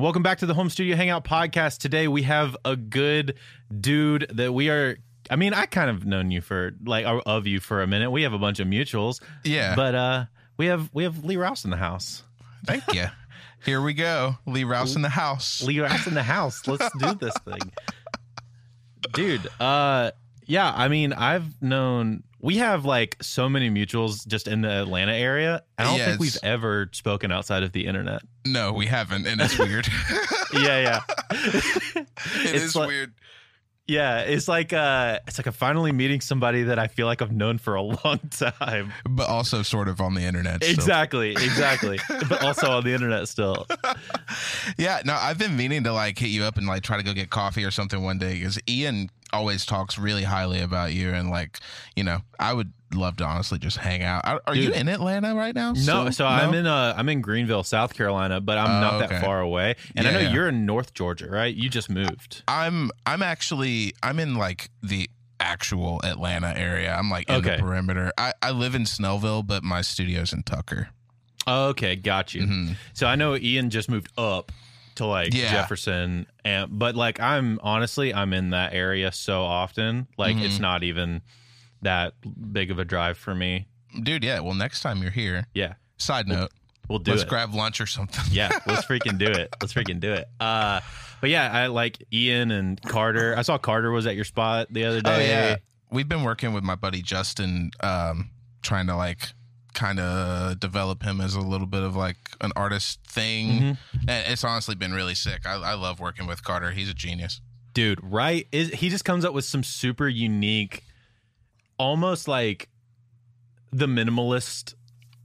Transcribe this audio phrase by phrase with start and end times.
[0.00, 1.76] Welcome back to the Home Studio Hangout podcast.
[1.76, 3.34] Today we have a good
[3.82, 4.96] dude that we are.
[5.28, 8.10] I mean, I kind of known you for like of you for a minute.
[8.10, 9.20] We have a bunch of mutuals.
[9.44, 9.76] Yeah.
[9.76, 10.24] but uh,
[10.56, 12.22] we have we have Lee Rouse in the house.
[12.64, 13.08] Thank you.
[13.66, 14.38] Here we go.
[14.46, 15.62] Lee Rouse in the house.
[15.62, 16.66] Lee Rouse in the house.
[16.66, 17.70] Let's do this thing,
[19.12, 19.46] dude.
[19.60, 20.12] Uh,
[20.46, 20.72] yeah.
[20.74, 25.62] I mean, I've known we have like so many mutuals just in the Atlanta area.
[25.78, 28.22] I don't Yeah, think we've ever spoken outside of the internet.
[28.46, 29.86] No, we haven't, and it's weird.
[30.52, 31.00] Yeah, yeah.
[31.30, 32.06] It
[32.54, 33.14] It's is like- weird.
[33.90, 37.32] Yeah, it's like uh it's like I'm finally meeting somebody that I feel like I've
[37.32, 38.92] known for a long time.
[39.08, 40.62] But also sort of on the internet.
[40.62, 40.74] still.
[40.74, 41.98] Exactly, exactly.
[42.28, 43.66] but also on the internet still.
[44.78, 47.12] Yeah, no, I've been meaning to like hit you up and like try to go
[47.12, 51.28] get coffee or something one day because Ian always talks really highly about you and
[51.30, 51.58] like
[51.96, 54.26] you know I would love to honestly just hang out.
[54.26, 55.72] Are, are you in Atlanta right now?
[55.72, 56.12] No, still?
[56.12, 59.40] so I'm in uh I'm in Greenville, South Carolina, but I'm Oh, not that far
[59.40, 59.76] away.
[59.96, 60.32] And I know yeah.
[60.32, 61.54] you're in North Georgia, right?
[61.54, 62.42] You just moved.
[62.48, 65.08] I'm I'm actually I'm in like the
[65.38, 66.94] actual Atlanta area.
[66.94, 67.56] I'm like in Okay.
[67.56, 68.12] the perimeter.
[68.18, 70.88] I, I live in Snellville, but my studio's in Tucker.
[71.48, 72.42] Okay, got you.
[72.42, 72.76] Mhm.
[72.92, 74.52] So I know Ian just moved up
[74.96, 75.50] to like Yeah.
[75.52, 80.08] Jefferson and but like I'm honestly I'm in that area so often.
[80.18, 80.60] Like it's Mhm.
[80.60, 81.22] not even
[81.82, 82.14] that
[82.52, 83.66] big of a drive for me.
[84.02, 84.40] Dude, yeah.
[84.40, 85.74] Well, next time you're here, Yeah.
[85.98, 86.50] side note,
[86.88, 87.28] We'll do let's it.
[87.28, 88.24] grab lunch or something.
[88.30, 89.54] yeah, let's freaking do it.
[89.60, 90.28] Let's freaking do it.
[90.40, 90.80] Uh,
[91.20, 93.34] but yeah, I like Ian and Carter.
[93.36, 95.14] I saw Carter was at your spot the other day.
[95.14, 95.56] Oh yeah,
[95.90, 98.30] we've been working with my buddy Justin, um,
[98.62, 99.28] trying to like
[99.72, 103.48] kind of develop him as a little bit of like an artist thing.
[103.60, 103.78] Mhm.
[104.08, 105.46] And it's honestly been really sick.
[105.46, 106.72] I, I love working with Carter.
[106.72, 107.40] He's a genius.
[107.72, 108.00] dude.
[108.02, 108.48] Right?
[108.50, 110.82] Is he just comes up with some super unique,
[111.80, 112.68] almost like
[113.72, 114.74] the minimalist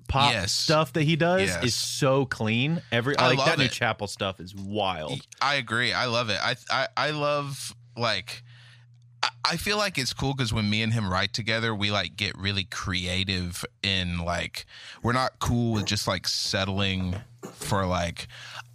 [0.07, 0.51] pop Yes.
[0.51, 1.63] stuff that he does Yes.
[1.63, 2.81] is so clean.
[2.91, 3.67] Every I like that love new.
[3.67, 5.25] Chapel stuff is wild.
[5.41, 5.93] I agree.
[5.93, 6.39] I love it.
[6.41, 8.43] I I, I love like.
[9.23, 12.15] I- I feel like it's cool because when me and him write together, we like
[12.15, 14.65] get really creative in like
[15.01, 17.15] we're not cool with just like settling
[17.53, 18.27] for like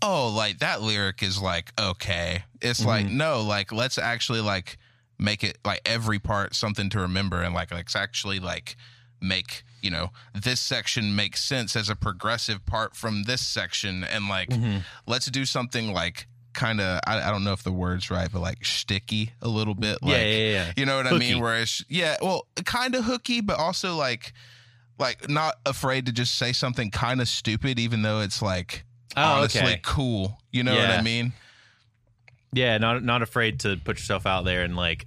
[0.03, 2.45] oh like that lyric is like okay.
[2.61, 3.17] It's like mm-hmm.
[3.17, 4.79] no like let's actually like
[5.21, 8.77] make it like every part something to remember and like let's actually like
[9.21, 14.29] make you know this section makes sense as a progressive part from this section and
[14.29, 14.79] like mm-hmm.
[15.07, 18.41] let's do something like kind of I, I don't know if the word's right but
[18.41, 20.73] like sticky a little bit Yeah, like yeah, yeah, yeah.
[20.77, 21.41] you know what I mean?
[21.41, 24.33] Where it's yeah well kind of hooky but also like
[24.99, 28.85] like not afraid to just say something kind of stupid even though it's like
[29.17, 29.81] Oh, honestly okay.
[29.83, 31.33] cool you know what I mean
[32.53, 35.07] Yeah, not not afraid to put yourself out there and like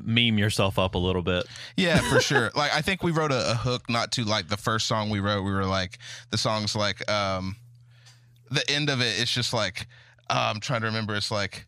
[0.00, 1.46] meme yourself up a little bit.
[1.76, 2.50] Yeah, for sure.
[2.54, 5.20] Like I think we wrote a, a hook not to like the first song we
[5.20, 5.42] wrote.
[5.44, 5.98] We were like
[6.30, 7.56] the song's like um
[8.50, 9.20] the end of it.
[9.20, 9.86] It's just like
[10.30, 11.14] uh, I'm trying to remember.
[11.14, 11.66] It's like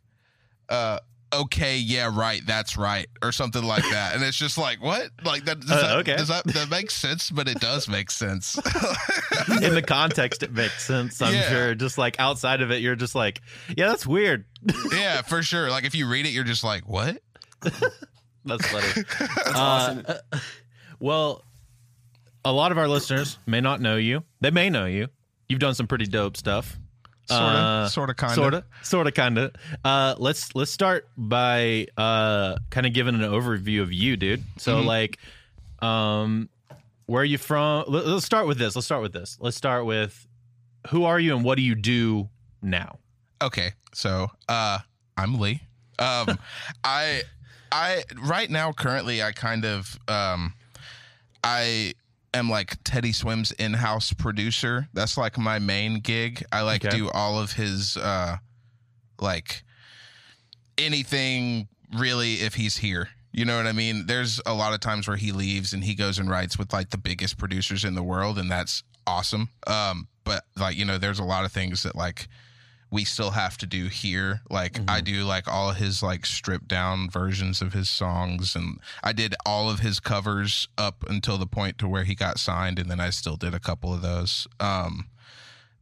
[0.68, 0.98] uh
[1.32, 4.14] okay, yeah, right, that's right, or something like that.
[4.14, 5.10] And it's just like what?
[5.24, 5.60] Like that?
[5.60, 6.16] Does, Uh, that, okay.
[6.16, 7.30] does that that makes sense?
[7.30, 8.56] But it does make sense.
[9.62, 11.48] in the context it makes sense i'm Yeah.
[11.48, 13.40] sure just like outside of it you're just like
[13.76, 14.44] yeah that's weird
[14.92, 15.70] yeah, for sure.
[15.70, 17.20] Like if you read it, you're just like what?
[18.44, 18.86] that's funny
[19.18, 19.92] That's Uh,
[20.32, 20.40] awesome.
[20.98, 21.44] well
[22.44, 25.08] a lot of our listeners may not know you they may know you
[25.48, 26.78] you've done some pretty dope stuff
[27.30, 29.52] Sort of, Uh, sort of, kind of, sort of sort of kind of
[29.84, 34.42] uh let's let's start by uh kind of giving an overview of you dude.
[34.58, 34.86] So Mhm.
[34.86, 35.18] like
[35.80, 36.48] um
[37.06, 37.84] where are you from?
[37.88, 38.74] Let- let's start with this.
[38.76, 39.36] Let's start with this.
[39.40, 40.26] Let's start with
[40.90, 42.28] who are you and what do you do
[42.62, 42.98] now?
[43.42, 44.78] Okay, so uh
[45.16, 45.60] I'm Lee.
[45.98, 46.38] Um
[46.84, 47.22] I
[47.72, 50.54] I right now currently I kind of um
[51.44, 51.94] I
[52.34, 54.88] am like Teddy Swim's in-house producer.
[54.92, 56.44] That's like my main gig.
[56.52, 56.96] I like Okay.
[56.96, 58.36] do all of his uh
[59.20, 59.62] like
[60.78, 63.08] anything really if he's here.
[63.32, 64.06] You know what I mean?
[64.06, 66.90] There's a lot of times where he leaves and he goes and writes with like
[66.90, 69.48] the biggest producers in the world and that's awesome.
[69.66, 72.28] Um but like you know there's a lot of things that like
[72.90, 74.42] we still have to do here.
[74.50, 78.80] Like I do like all of his like stripped down versions of his songs and
[79.02, 82.78] I did all of his covers up until the point to where he got signed
[82.78, 84.48] and then I still did a couple of those.
[84.58, 85.06] Um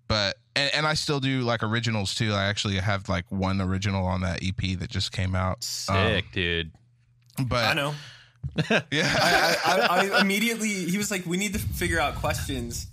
[0.07, 2.33] but and, and I still do like originals too.
[2.33, 5.63] I actually have like one original on that EP that just came out.
[5.65, 6.73] Sick, dude.
[7.39, 7.95] Um, but I know.
[8.91, 12.87] yeah, I, I, I immediately he was like, "We need to figure out questions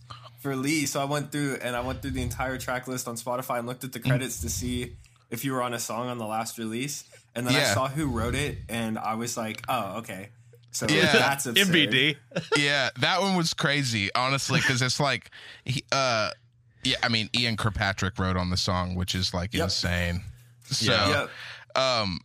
[0.46, 3.16] for Lee." So I went through and I went through the entire track list on
[3.16, 4.10] Spotify and looked at the Mm.
[4.10, 4.96] credits to see
[5.32, 7.04] if you were on a song on the last release.
[7.34, 10.30] And then I saw who wrote it, and I was like, "Oh, okay."
[10.72, 11.12] So Yeah.
[11.28, 11.68] that's absurd.
[11.68, 12.16] MBD.
[12.58, 15.32] yeah, that one was crazy, honestly, because it's like,
[15.66, 16.30] he, uh,
[16.84, 19.64] yeah, I mean, Ian Kirkpatrick wrote on the song, which is like Yep.
[19.66, 20.22] insane.
[20.70, 21.10] So, Yeah.
[21.10, 21.30] Yep.
[21.84, 22.20] um,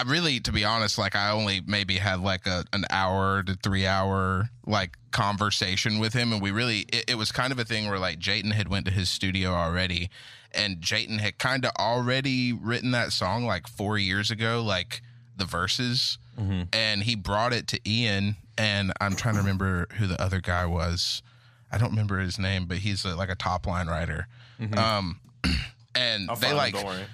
[0.00, 3.54] I really, to be honest, like I only maybe had like a an hour to
[3.54, 7.64] three hour like conversation with him, and we really, it, it was kind of a
[7.64, 10.08] thing where like Jaten had went to his studio already,
[10.52, 15.02] and Jaten had kind of already written that song like four years ago, like
[15.36, 16.18] the verses
[16.72, 20.64] and he brought it to Ian and I'm trying to remember who the other guy
[20.64, 21.20] was.
[21.70, 24.26] I don't remember his name, but he's a, like a top line writer.
[24.74, 25.20] Um
[25.94, 27.04] and I'll they find him, like don't worry.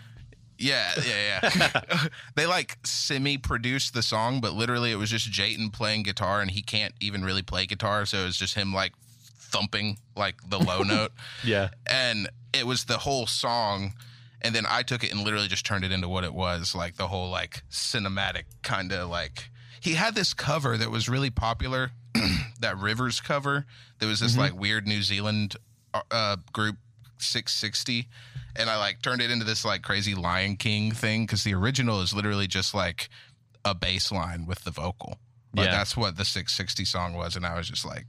[0.59, 1.81] Yeah, yeah, yeah.
[2.35, 6.51] they like semi produced the song, but literally it was just Jaten playing guitar and
[6.51, 8.93] he can't even really play guitar, so it was just him like
[9.39, 11.13] thumping like the low note
[11.45, 11.69] Yeah.
[11.89, 13.95] and it was the whole song
[14.43, 16.97] and then i took it and literally just turned it into what it was like
[16.97, 19.51] the whole like cinematic kind of like
[19.81, 21.93] he had this cover that was really popular
[22.61, 23.67] that rivers cover
[24.01, 25.57] there was this like weird new zealand
[26.11, 26.77] uh, group
[27.21, 28.07] Six60
[28.59, 32.01] and i like turned it into this like crazy lion king thing because the original
[32.01, 33.09] is literally just like
[33.65, 35.19] a bass line with the vocal.
[35.55, 35.73] Like Yeah.
[35.79, 38.07] that's what the Six60 song was and i was just like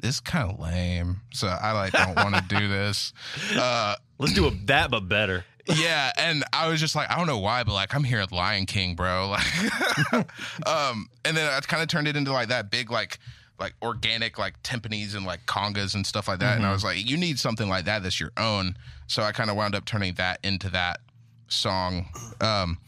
[0.00, 1.20] this kind of lame.
[1.32, 3.12] So i like don't want to do this.
[3.56, 5.44] Uh Let's do a, that, but better.
[5.66, 8.30] yeah and i was just like i don't know why but like i'm here at
[8.32, 9.34] lion king bro.
[10.12, 10.26] Like
[10.66, 13.18] um and then i kind of turned it into like that big like
[13.58, 17.08] like organic like timpanis and like congas and stuff like that and i was like
[17.08, 20.14] you need something like that that's your own so i kind of wound up turning
[20.14, 21.00] that into that
[21.48, 22.06] song
[22.40, 22.78] um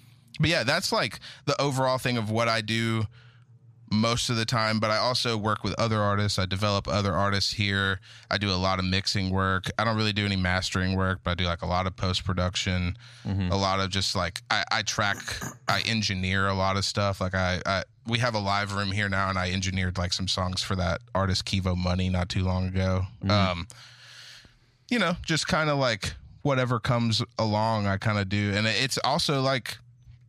[0.40, 3.04] but yeah that's like the overall thing of what i do
[3.90, 6.38] most of the time, but I also work with other artists.
[6.38, 8.00] I develop other artists here.
[8.30, 9.70] I do a lot of mixing work.
[9.78, 12.24] I don't really do any mastering work, but I do like a lot of post
[12.24, 12.96] production,
[13.52, 15.16] a lot of just like I, I track,
[15.68, 17.20] I engineer a lot of stuff.
[17.20, 20.28] Like I, I, we have a live room here now, and I engineered like some
[20.28, 23.02] songs for that artist Kivo Money not too long ago.
[23.50, 23.68] Um,
[24.88, 28.98] you know, just kind of like whatever comes along, I kind of do, and it's
[29.04, 29.78] also like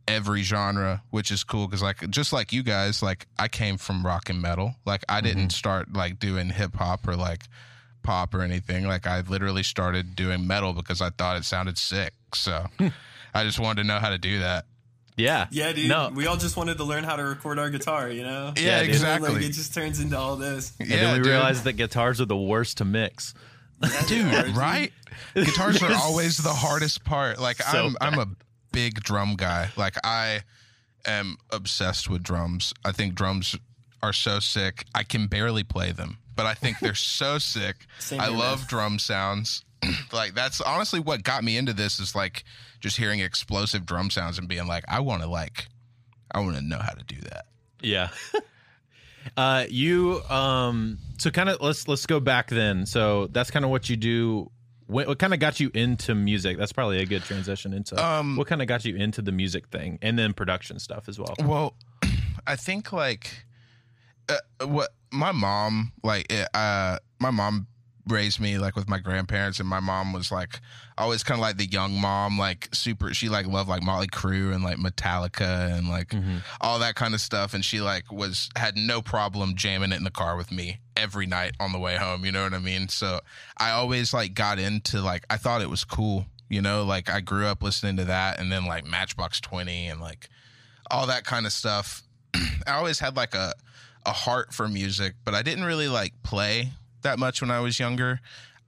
[0.08, 4.04] every genre, which is cool because like just like you guys, like I came from
[4.04, 4.74] rock and metal.
[4.84, 5.50] Like I didn't mm-hmm.
[5.50, 7.44] start like doing hip hop or like
[8.02, 8.86] pop or anything.
[8.88, 12.14] Like I literally started doing metal because I thought it sounded sick.
[12.34, 12.88] So hmm.
[13.34, 14.64] I just wanted to know how to do that.
[15.16, 15.48] Yeah.
[15.50, 15.88] Yeah, dude.
[15.88, 16.10] No.
[16.14, 18.52] We all just wanted to learn how to record our guitar, you know?
[18.54, 18.64] Yeah, dude.
[18.64, 19.34] And then, exactly.
[19.34, 20.72] Like, it just turns into all this.
[20.78, 21.26] And yeah, then we dude.
[21.26, 23.34] realized that guitars are the worst to mix.
[24.06, 24.92] Dude, right?
[25.34, 27.40] Guitars are always the hardest part.
[27.40, 28.26] Like So I'm I'm a
[28.72, 29.70] big drum guy.
[29.76, 30.42] Like I
[31.06, 32.72] am obsessed with drums.
[32.84, 33.56] I think drums
[34.02, 34.84] are so sick.
[34.94, 37.86] I can barely play them, but I think they're so sick.
[37.98, 39.64] Same I here, love drum sounds.
[40.12, 42.44] like that's honestly what got me into this is like
[42.80, 45.66] just hearing explosive drum sounds and being like I want to like
[46.32, 47.46] I want to know how to do that.
[47.80, 48.08] Yeah.
[49.36, 52.86] uh you um so kind of let's let's go back then.
[52.86, 54.50] So that's kind of what you do
[54.86, 56.56] what, what kind of got you into music?
[56.56, 59.68] That's probably a good transition into Um, what kind of got you into the music
[59.68, 61.34] thing and then production stuff as well.
[61.44, 61.74] Well,
[62.46, 63.44] I think like
[64.28, 67.66] uh, what my mom like uh my mom
[68.08, 70.60] raised me like with my grandparents and my mom was like
[70.96, 74.54] always kind of like the young mom like super she like loved like Mötley Crüe
[74.54, 76.38] and like Metallica and like mm-hmm.
[76.60, 80.04] all that kind of stuff and she like was had no problem jamming it in
[80.04, 82.88] the car with me every night on the way home you know what I mean?
[82.88, 83.20] So
[83.56, 86.84] I always like got into like I thought it was cool you know?
[86.84, 90.28] Like I grew up listening to that and then like Matchbox 20 and like
[90.90, 92.02] all that kind of stuff.
[92.34, 93.52] I always had like a
[94.06, 97.78] a heart for music, but I didn't really like play that much when I was
[97.78, 98.20] younger.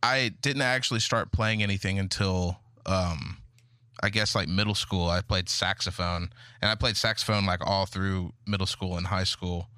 [0.02, 3.38] I didn't actually start playing anything until um
[4.02, 5.08] I guess like middle school.
[5.08, 6.30] I played saxophone
[6.62, 9.68] and I played saxophone like all through middle school and high school.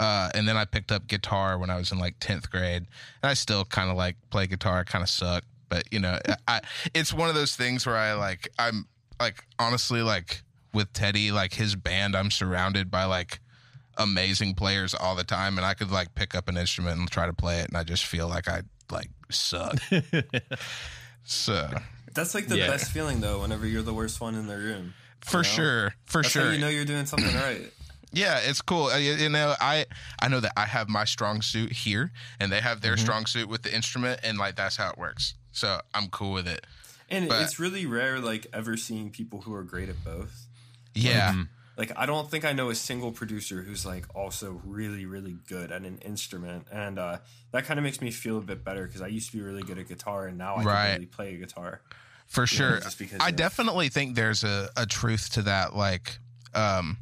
[0.00, 2.86] Uh, and then I picked up guitar when I was in like 10th grade.
[3.22, 4.80] And I still kind of like play guitar.
[4.80, 6.18] I kind of suck, but you know,
[6.48, 6.60] I,
[6.94, 8.86] it's one of those things where I like, I'm
[9.20, 10.42] like, honestly, like
[10.72, 13.40] with Teddy, like his band, I'm surrounded by like
[13.98, 15.56] amazing players all the time.
[15.58, 17.68] And I could like pick up an instrument and try to play it.
[17.68, 19.76] And I just feel like I like suck.
[21.24, 21.70] so
[22.14, 22.68] That's like the Yeah.
[22.68, 24.94] best feeling, though, whenever you're the worst one in the room.
[25.20, 25.42] for know?
[25.42, 26.44] sure, for That's sure.
[26.46, 27.72] how you know you're doing something right.
[28.12, 28.84] Yeah, it's cool.
[28.86, 29.86] Uh, You, you know, I
[30.20, 33.48] I know that I have my strong suit here, and they have their strong suit
[33.48, 35.34] with the instrument, and like that's how it works.
[35.50, 36.64] So I'm cool with it.
[37.10, 40.46] And But- it's really rare, like ever seeing people who are great at both.
[40.94, 41.32] Yeah.
[41.32, 41.48] Mhm.
[41.76, 45.72] Like I don't think I know a single producer who's like also really, really good
[45.72, 47.18] at an instrument, and uh,
[47.52, 49.62] that kind of makes me feel a bit better because I used to be really
[49.62, 50.86] good at guitar, and now I Right.
[50.90, 51.80] can really play a guitar.
[52.26, 52.80] For sure.
[52.80, 56.18] just because I definitely think there's a, a truth to that, like
[56.54, 56.98] um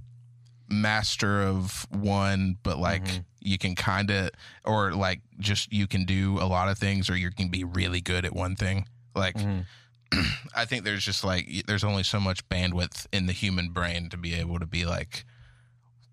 [0.69, 3.21] master of one, but like Mm-hmm.
[3.41, 4.31] you can kind of
[4.64, 8.00] or like just you can do a lot of things or you can be really
[8.00, 8.87] good at one thing.
[9.14, 9.64] Like Mhm.
[10.54, 14.16] I think there's just like there's only so much bandwidth in the human brain to
[14.16, 15.25] be able to be like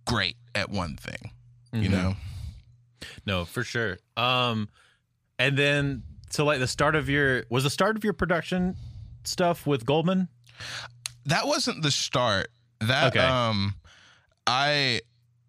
[0.06, 1.32] great at one thing,
[1.74, 1.91] you Mhm.
[1.91, 2.15] know.
[3.25, 3.98] No, for sure.
[4.18, 4.70] Um,
[5.38, 8.75] and then so like the start of your was the start of your production
[9.24, 10.27] stuff with Goldman.
[11.25, 12.50] that wasn't the start.
[12.79, 13.25] That Okay.
[13.25, 13.75] um
[14.48, 15.01] I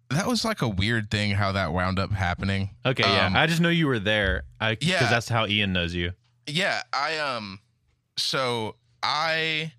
[0.09, 2.71] that was like a weird thing how that wound up happening.
[2.85, 3.41] Okay, Um, yeah.
[3.41, 4.43] I just know you were there.
[4.59, 6.11] I because that's how Ian knows you.
[6.47, 7.59] Yeah, I um
[8.21, 9.73] so I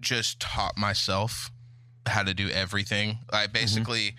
[0.00, 1.50] just taught myself
[2.06, 3.18] how to do everything.
[3.30, 4.14] I basically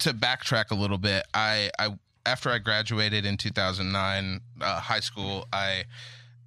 [0.00, 5.46] to backtrack a little bit, I I after I graduated in 2009 uh, high school,
[5.52, 5.84] I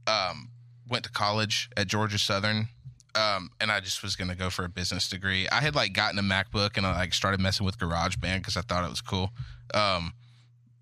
[0.08, 0.50] um
[0.88, 2.68] went to college at Georgia Southern.
[3.16, 5.48] Um, and I just was gonna go for a business degree.
[5.50, 8.62] I had like gotten a MacBook and I like started messing with GarageBand because I
[8.62, 9.32] thought it was cool.
[9.74, 10.14] Um,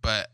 [0.02, 0.30] but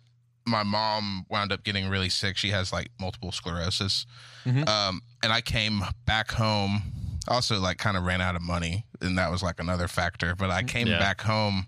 [0.50, 2.36] my mom wound up getting really sick.
[2.38, 4.06] She has like multiple sclerosis.
[4.46, 4.68] Mhm.
[4.68, 6.82] Um, and I came back home.
[7.28, 10.36] Also, like, kind of ran out of money, and that was like another factor.
[10.36, 10.98] But I came Yeah.
[10.98, 11.68] back home,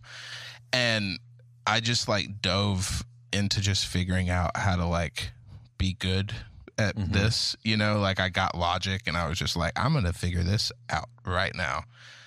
[0.74, 1.20] and
[1.68, 5.32] I just like dove into just figuring out how to like
[5.78, 6.34] be good
[6.78, 7.14] at Mhm.
[7.14, 7.56] this.
[7.64, 10.72] You know, like I got logic, and I was just like, I'm gonna figure this
[10.90, 11.84] out right now.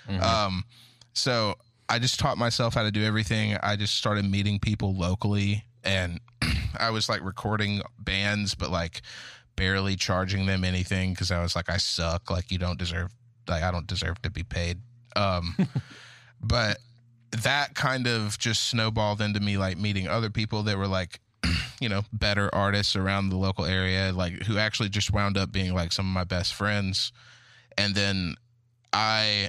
[0.08, 0.22] Mhm.
[0.22, 0.64] Um,
[1.12, 1.56] so
[1.88, 3.56] I just taught myself how to do everything.
[3.62, 6.20] I just started meeting people locally, and
[6.78, 9.02] I was like recording bands, but like
[9.56, 12.30] barely charging them anything because I was like, I suck.
[12.30, 13.12] Like you don't deserve.
[13.48, 14.78] Like I don't deserve to be paid.
[15.16, 15.56] Um,
[16.40, 16.78] but
[17.42, 21.20] that kind of just snowballed into me like meeting other people that were like
[21.80, 25.74] you know better artists around the local area like who actually just wound up being
[25.74, 27.12] like some of my best friends
[27.76, 28.36] and then
[28.92, 29.48] i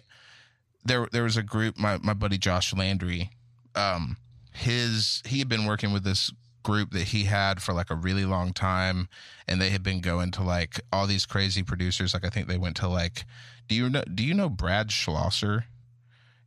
[0.83, 3.29] there there was a group my my buddy Josh Landry
[3.75, 4.17] um
[4.55, 6.31] his he had been working with this
[6.63, 9.07] group that he had for like a really long time
[9.47, 12.57] and they had been going to like all these crazy producers like I think they
[12.57, 13.25] went to like
[13.67, 15.65] do you know do you know Brad Schlosser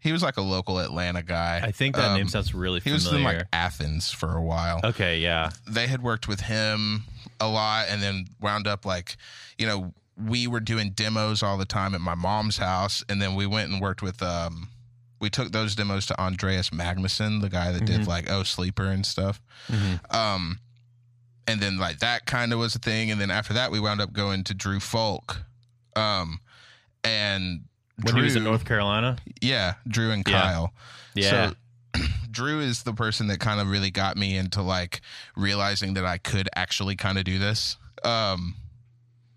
[0.00, 2.90] he was like a local Atlanta guy I think that Um, name sounds really funny.
[2.90, 5.50] he was in like Athens for a while okay, yeah.
[5.68, 7.04] they had worked with him
[7.40, 9.16] a lot and then wound up like
[9.56, 13.36] you know we were doing demos all the time at my mom's house and then
[13.36, 14.68] we went and worked with um
[15.20, 18.06] we took those demos to Andreas Magnusson the guy that did Mhm.
[18.06, 20.14] like oh sleeper and stuff Mhm.
[20.14, 20.60] um
[21.46, 24.00] and then like that kind of was a thing and then after that we wound
[24.00, 25.42] up going to Drew Fulk
[25.96, 26.40] um
[27.04, 27.64] and
[28.02, 29.16] When he was in North Carolina.
[29.40, 30.40] yeah Drew and Yeah.
[30.40, 30.74] Kyle
[31.14, 31.50] Yeah.
[31.94, 35.00] so Drew is the person that kind of really got me into like
[35.36, 38.54] realizing that I could actually kind of do this um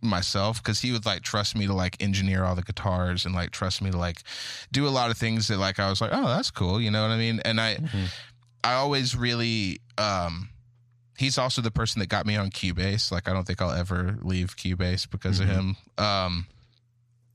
[0.01, 3.51] myself because he would like trust me to like engineer all the guitars and like
[3.51, 4.23] trust me to like
[4.71, 7.01] do a lot of things that like I was like oh that's cool you know
[7.03, 8.07] what I mean and I Mhm.
[8.63, 10.49] I always really um
[11.17, 14.17] he's also the person that got me on Cubase like I don't think I'll ever
[14.23, 15.43] leave Cubase because Mhm.
[15.43, 16.47] of him um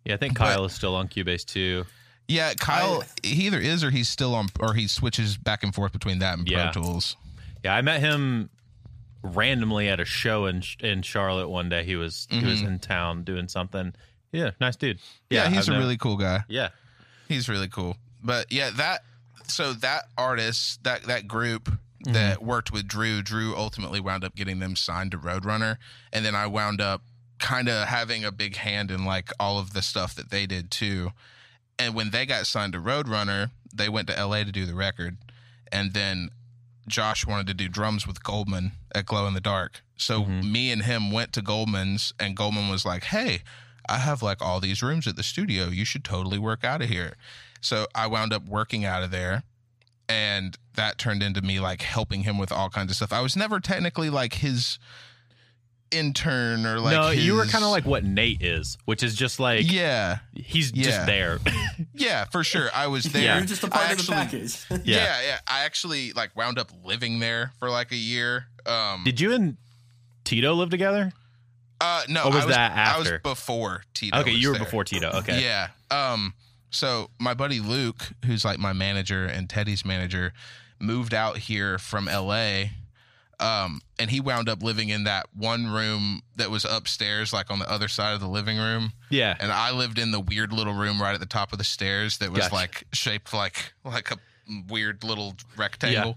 [0.04, 1.84] yeah, I think but- Kyle is still on Cubase too.
[2.28, 5.92] yeah Kyle he either is or he's still on or he switches back and forth
[5.92, 6.72] between that and Yeah.
[6.72, 7.16] Pro Tools
[7.64, 8.50] Yeah, I met him
[9.26, 11.84] randomly at a show in in Charlotte one day.
[11.84, 12.66] He was he was Mhm.
[12.66, 13.94] in town doing something.
[14.32, 14.98] Yeah, nice dude.
[15.30, 16.44] Yeah, he's I've a known- really cool guy.
[16.48, 16.70] yeah.
[17.28, 17.96] He's really cool.
[18.22, 19.02] But yeah, that
[19.48, 21.68] so that artist, that that group
[22.04, 22.12] Mm-hmm.
[22.12, 25.78] that worked with Drew, Drew ultimately wound up getting them signed to Roadrunner,
[26.12, 27.02] and then I wound up
[27.38, 30.70] kind of having a big hand in like all of the stuff that they did
[30.70, 31.12] too.
[31.78, 35.16] And when they got signed to Roadrunner, they went to LA to do the record,
[35.72, 36.30] and then
[36.88, 39.82] Josh wanted to do drums with Goldman at Glow in the Dark.
[39.96, 40.50] So Mhm.
[40.50, 43.42] me and him went to Goldman's, and Goldman was like, "Hey,
[43.88, 45.68] I have like all these rooms at the studio.
[45.68, 47.16] You should totally work out of here."
[47.60, 49.42] So I wound up working out of there,
[50.08, 53.12] and that turned into me like helping him with all kinds of stuff.
[53.12, 54.78] I was never technically like his
[55.90, 59.38] intern or like no, you were kind of like what Nate is, which is just
[59.40, 60.84] like yeah, he's Yeah.
[60.84, 61.38] just there.
[61.94, 62.68] yeah, for sure.
[62.74, 63.22] I was there.
[63.22, 63.36] Yeah.
[63.38, 64.66] You're just a part I of the actually- package.
[64.70, 64.96] Yeah.
[64.96, 65.22] Yeah.
[65.26, 68.46] yeah, I actually like wound up living there for like a year.
[68.66, 69.56] Um, Did you and
[70.24, 71.12] Tito live together?
[71.80, 74.18] uh, no, or was I was, that after I was before Tito.
[74.20, 74.64] okay, you were there.
[74.64, 75.10] before Tito.
[75.18, 75.42] Okay.
[75.42, 75.68] Yeah.
[75.90, 76.34] Um.
[76.70, 80.32] So my buddy Luke, who's like my manager and Teddy's manager,
[80.80, 82.72] moved out here from L.A.
[83.38, 87.58] Um, and he wound up living in that one room that was upstairs, like on
[87.58, 88.92] the other side of the living room.
[89.10, 89.34] Yeah.
[89.38, 92.16] And I lived in the weird little room right at the top of the stairs
[92.18, 92.54] that was Gotcha.
[92.54, 94.16] like shaped like like a
[94.68, 96.16] weird little rectangle.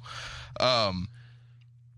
[0.61, 1.09] Um,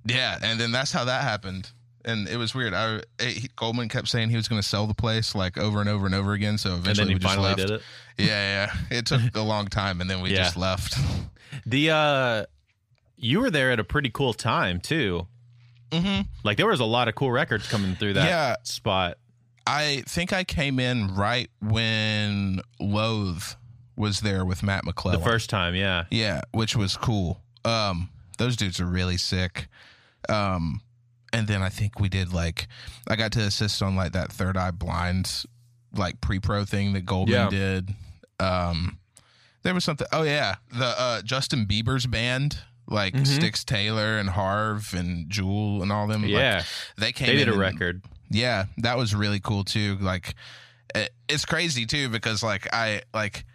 [0.06, 1.70] yeah, and then that's how that happened.
[2.04, 2.74] And it was weird.
[2.74, 5.88] I he, Goldman kept saying he was going to sell the place like over and
[5.90, 6.58] over and over again.
[6.58, 7.60] So eventually we just finally left.
[7.60, 7.82] did it.
[8.18, 8.26] Yeah,
[8.90, 8.98] yeah.
[8.98, 10.38] It took a long time, and then we Yeah.
[10.38, 10.96] just left.
[11.68, 12.46] The uh
[13.22, 15.28] you were there at a pretty cool time too.
[15.94, 18.56] hmm Like there was a lot of cool records coming through that Yeah.
[18.64, 19.18] spot.
[19.68, 23.44] I think I came in right when Loathe
[23.96, 25.20] was there with Matt McClellan.
[25.20, 26.06] The first time, yeah.
[26.10, 27.42] Yeah, which was cool.
[27.64, 28.10] Um,
[28.40, 29.68] those dudes are really sick.
[30.28, 30.82] Um,
[31.34, 32.68] and then I think we did like
[33.08, 35.44] I got to assist on like that Third Eye Blind
[35.94, 37.50] like pre-pro thing that Goldman Yeah.
[37.50, 37.90] did.
[38.40, 38.98] Um,
[39.64, 40.08] there was something.
[40.12, 42.58] Oh yeah, the uh, Justin Bieber's band.
[42.92, 43.26] Like Mhm.
[43.26, 46.22] Stix Taylor and Harv and Jules and all them.
[46.22, 46.64] like, Yeah.
[46.98, 47.28] they came.
[47.28, 48.02] They did a and- record.
[48.30, 49.98] yeah, that was really cool too.
[50.02, 50.36] Like,
[50.94, 53.46] it, it's crazy too because like I like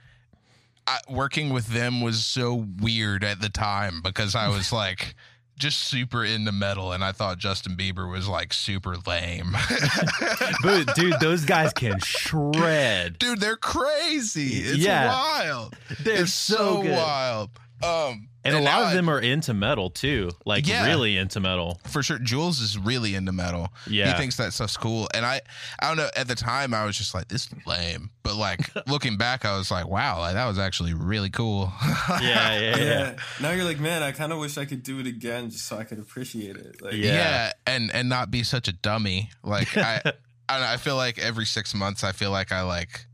[0.89, 5.15] I, working with them was so weird at the time because I was like
[5.59, 9.57] just super into metal and I thought Justin Bieber was like super lame.
[10.63, 13.19] But dude, those guys can shred.
[13.19, 14.55] Dude, they're crazy.
[14.61, 15.09] It's Yeah.
[15.09, 15.77] wild.
[16.01, 17.51] They're it's so so, wild.
[17.83, 20.31] Um, And a lot of I- them are into metal too.
[20.47, 20.87] Like Yeah.
[20.87, 21.81] really into metal.
[21.85, 24.13] for sure jules is really into metal Yeah.
[24.13, 25.41] he thinks that stuff's cool and i
[25.81, 28.71] i don't know at the time i was just like this is lame but like
[28.89, 31.73] looking back i was like wow like, that was actually really cool
[32.09, 32.77] Yeah, yeah, yeah.
[32.77, 33.17] Yeah.
[33.41, 35.77] Now you're like, man, I kind of wish I could do it again just so
[35.79, 36.81] I could appreciate it.
[36.81, 37.13] Like, Yeah.
[37.15, 37.53] yeah.
[37.67, 40.01] and and not be such a dummy like i
[40.49, 43.07] I, I feel like every six months i feel like i like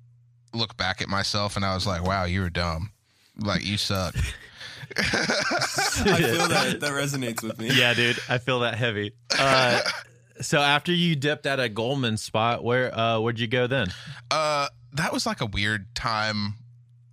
[0.52, 2.92] look back at myself and i was like wow you were dumb
[3.38, 4.14] like you suck
[4.97, 5.03] I
[6.23, 7.71] feel that that resonates with me.
[7.73, 9.12] Yeah, dude, I feel that heavy.
[9.39, 9.81] Uh,
[10.41, 13.89] so after you dipped at a Goldman spot, where uh, where'd you go then?
[14.31, 16.55] Uh, that was like a weird time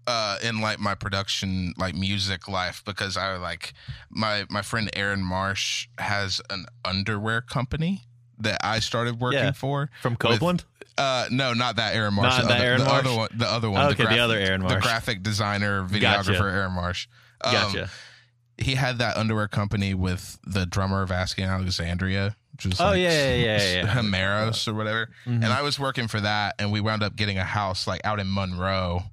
[0.07, 3.73] uh in like my production like music life because I like
[4.09, 8.01] my my friend Aaron Marsh has an underwear company
[8.39, 9.51] that I started working Yeah.
[9.51, 9.91] for.
[10.01, 10.63] From Copeland?
[10.97, 12.37] Uh no, not that Aaron Marsh.
[12.39, 13.05] Not the that other, Aaron the Marsh?
[13.05, 13.85] other one, the other one.
[13.91, 14.73] Okay, the other Aaron Marsh.
[14.75, 16.33] The graphic designer, videographer Gotcha.
[16.43, 17.07] Aaron Marsh.
[17.41, 17.89] Um, Gotcha.
[18.57, 22.99] He had that underwear company with the drummer of Asking Alexandria, which was Oh, like
[22.99, 25.09] yeah, yeah, yeah, yeah, or whatever.
[25.25, 25.35] Mhm.
[25.35, 28.19] And I was working for that, and we wound up getting a house like out
[28.19, 29.03] in Monroe.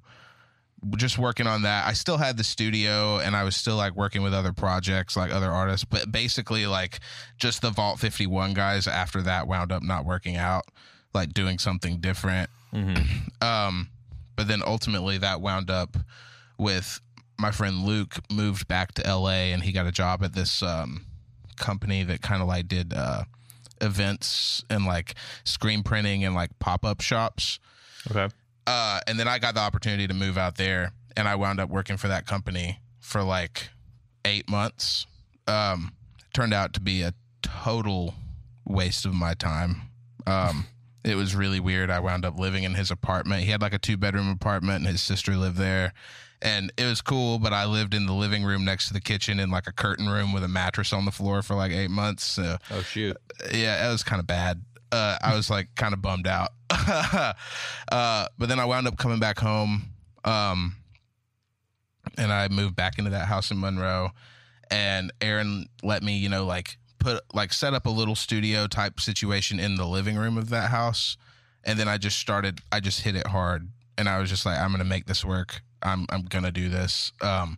[0.95, 1.87] Just working on that.
[1.87, 5.31] I still had the studio, and I was still like working with other projects, like
[5.31, 5.85] other artists.
[5.85, 6.99] But basically, like
[7.37, 8.85] just the Vault Fifty One guys.
[8.85, 10.65] After that, wound up not working out,
[11.13, 12.49] like doing something different.
[12.73, 13.31] Mhm.
[13.41, 13.89] Um,
[14.35, 15.95] but then ultimately, that wound up
[16.57, 16.99] with
[17.37, 21.05] my friend Luke moved back to LA, and he got a job at this um
[21.57, 23.23] company that kind of like did uh
[23.81, 27.59] events and like screen printing and like pop-up shops.
[28.09, 28.27] Okay.
[28.65, 31.69] uh and then i got the opportunity to move out there and i wound up
[31.69, 33.69] working for that company for like
[34.25, 35.05] eight months.
[35.47, 35.93] Um
[36.33, 38.13] turned out to be a total
[38.65, 39.81] waste of my time.
[40.25, 40.65] Um
[41.03, 41.89] it was really weird.
[41.89, 43.43] I wound up living in his apartment.
[43.43, 45.93] He had like a two bedroom apartment and his sister lived there
[46.41, 49.39] and it was cool but i lived in the living room next to the kitchen
[49.39, 52.23] in like a curtain room with a mattress on the floor for like eight months
[52.23, 53.17] so Oh shoot.
[53.53, 54.61] yeah, it was kind of bad.
[54.91, 56.49] Uh, I was like kind of bummed out.
[56.71, 57.33] uh,
[58.37, 59.83] but then I wound up coming back home.
[60.23, 60.75] Um,
[62.17, 64.11] and I moved back into that house in Monroe.
[64.69, 68.99] And Aaron let me, you know, like put like set up a little studio type
[68.99, 71.17] situation in the living room of that house.
[71.63, 72.59] And then I just started.
[72.71, 75.61] I just hit it hard, and I was just like, I'm gonna make this work.
[75.83, 77.11] I'm I'm gonna do this.
[77.21, 77.57] Um,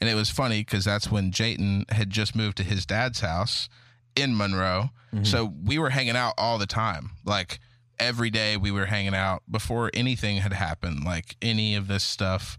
[0.00, 3.68] and it was funny because that's when Jaten had just moved to his dad's house
[4.16, 4.90] in Monroe.
[5.14, 5.26] Mhm.
[5.26, 7.10] So we were hanging out all the time.
[7.24, 7.60] Like
[7.98, 12.58] every day we were hanging out before anything had happened, like any of this stuff.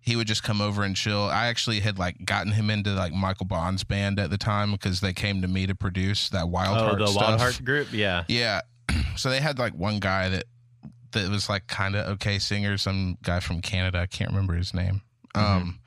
[0.00, 1.22] He would just come over and chill.
[1.30, 5.00] I actually had like gotten him into like Michael Bond's band at the time because
[5.00, 7.22] they came to me to produce that Wild Oh, Heart the stuff.
[7.28, 7.88] Wild Heart group?
[7.92, 8.24] Yeah.
[8.28, 8.60] Yeah.
[9.16, 10.44] So they had like one guy that
[11.14, 13.98] that was like kind of okay singer, some guy from Canada.
[13.98, 15.00] I can't remember his name.
[15.34, 15.80] Um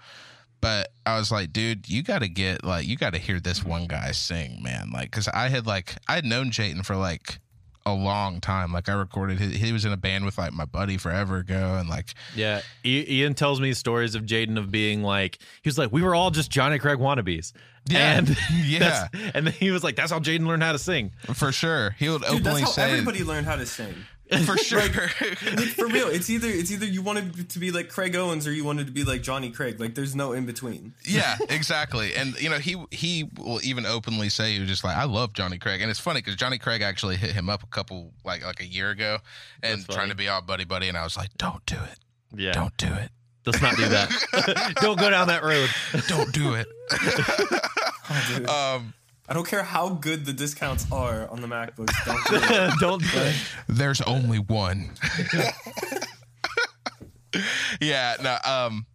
[0.60, 3.64] but I was like, dude, you got to get like you got to hear this
[3.64, 4.90] one guy sing, man.
[4.92, 7.40] Like cuz I had like I had known Jaten for like
[7.86, 8.74] a long time.
[8.74, 11.78] Like I recorded his, he was in a band with like my buddy forever ago
[11.80, 12.62] and like Yeah.
[12.84, 16.32] Ian tells me stories of Jaten of being like, he was like, we were all
[16.32, 17.54] just Johnny Craig wannabes.
[17.88, 18.18] Yeah.
[18.18, 19.08] And Yeah.
[19.34, 21.12] And then he was like, that's how Jaten learned how to sing.
[21.34, 21.92] for sure.
[22.00, 23.94] He would Dude, openly that's how say everybody learned how to sing.
[24.46, 24.80] For sure.
[24.80, 28.52] Like, for real, it's either it's either you wanted to be like Craig Owens or
[28.52, 29.80] you wanted to be like Johnny Craig.
[29.80, 30.94] Like there's no in between.
[31.04, 32.16] yeah, exactly.
[32.16, 35.34] And you know, he he will even openly say he was just like, I love
[35.34, 38.44] Johnny Craig, and it's funny because Johnny Craig actually hit him up a couple like
[38.46, 39.20] like a year ago,
[39.64, 42.00] and trying to be all buddy buddy, and I was like, don't do it,
[42.40, 42.52] Yeah.
[42.52, 43.10] don't do it,
[43.46, 44.76] Let's not do that.
[44.82, 45.70] Don't go down that road.
[46.10, 46.68] don't do it.
[48.10, 48.50] Oh, dude.
[48.50, 48.94] um,
[49.30, 51.94] I don't care how good the discounts are on the MacBooks.
[52.06, 52.74] Don't do it.
[52.80, 53.36] Don't do it.
[53.68, 54.92] there's only one.
[57.82, 58.38] yeah, no.
[58.50, 58.86] Um,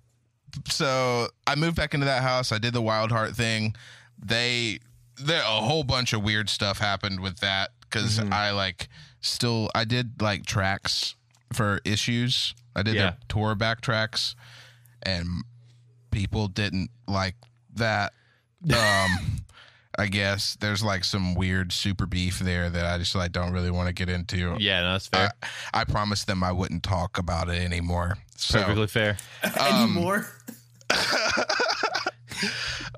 [0.69, 2.53] so I moved back into that house.
[2.53, 3.75] I did the Wild Heart thing.
[4.19, 4.81] They,
[5.17, 8.89] there a whole bunch of weird stuff happened with that because I like
[9.21, 11.15] still I did like tracks
[11.53, 12.55] for issues.
[12.75, 13.01] I did Yeah.
[13.03, 14.35] their tour backtracks,
[15.03, 15.29] and
[16.11, 17.35] people didn't like
[17.75, 18.13] that.
[18.73, 19.39] Um.
[19.99, 23.71] I guess there's like some weird super beef there that I just like don't really
[23.71, 24.57] want to get into.
[24.59, 25.33] Yeah, no, that's fair.
[25.43, 28.17] I, I promised them I wouldn't talk about it anymore.
[28.37, 29.17] So, Perfectly fair.
[29.61, 30.27] Anymore.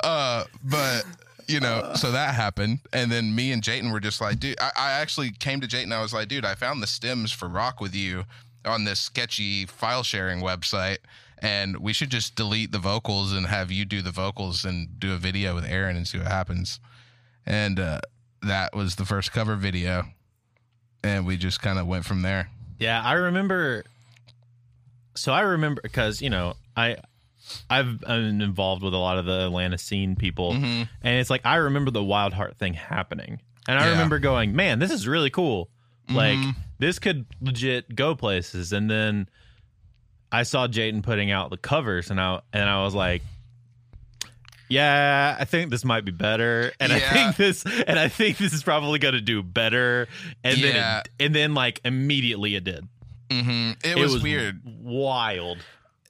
[0.03, 1.05] uh, but
[1.47, 4.59] you know, so that happened, and then me and Jaten were just like, dude.
[4.61, 5.93] I, I actually came to Jaten.
[5.93, 8.25] I was like, dude, I found the stems for Rock with you
[8.65, 10.99] on this sketchy file sharing website,
[11.45, 15.13] and we should just delete the vocals and have you do the vocals and do
[15.13, 16.81] a video with Aaron and see what happens.
[17.45, 18.01] And uh,
[18.43, 20.07] that was the first cover video,
[21.03, 22.49] and we just kind of went from there.
[22.79, 23.85] Yeah, I remember.
[25.15, 26.97] So I remember because you know I,
[27.69, 31.57] I've been involved with a lot of the Atlanta scene people, and it's like I
[31.57, 33.91] remember the Wild Heart thing happening, and I Yeah.
[33.93, 35.69] remember going, "Man, this is really cool.
[36.09, 36.57] Like Mhm.
[36.79, 39.29] this could legit go places." And then
[40.35, 43.23] I saw Jaten putting out the covers, and I and I was like.
[44.67, 48.55] Yeah, I think this might be better, and I think this, and I think this
[48.55, 50.09] is probably going to do better,
[50.43, 50.73] and Yeah.
[50.73, 52.89] then, it, and then like immediately it did.
[53.31, 54.63] hmm It, was weird.
[54.65, 55.59] wild.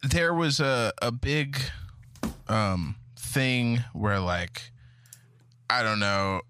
[0.05, 1.59] there was a a big
[2.49, 4.71] um thing where like
[5.69, 6.43] I don't know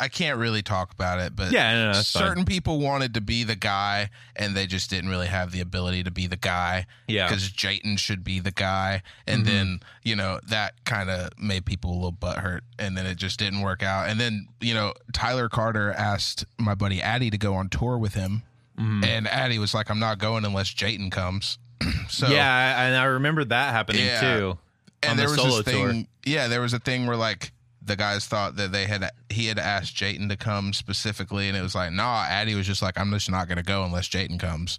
[0.00, 2.22] I can't really talk about it, but Yeah, no, no, that's fine.
[2.22, 6.02] certain people wanted to be the guy and they just didn't really have the ability
[6.04, 6.86] to be the guy.
[7.06, 7.28] Yeah.
[7.28, 9.02] Because Jaten should be the guy.
[9.26, 9.54] And Mm-hmm.
[9.54, 12.60] then, you know, that kind of made people a little butthurt.
[12.78, 14.08] And then it just didn't work out.
[14.08, 18.14] And then, you know, Tyler Carter asked my buddy Addy to go on tour with
[18.14, 18.42] him.
[18.78, 19.04] Mm-hmm.
[19.04, 21.58] And Addy was like, I'm not going unless Jaten comes.
[22.08, 24.20] so yeah, and I remember that happening Yeah.
[24.20, 24.58] too.
[25.02, 25.92] and there the was this thing.
[25.92, 26.04] tour.
[26.24, 27.52] Yeah, there was a thing where like
[27.84, 31.62] the guys thought that they had he had asked Jaten to come specifically, and it
[31.62, 32.24] was like, nah.
[32.28, 34.78] Addy was just like, I'm just not gonna go unless Jaten comes.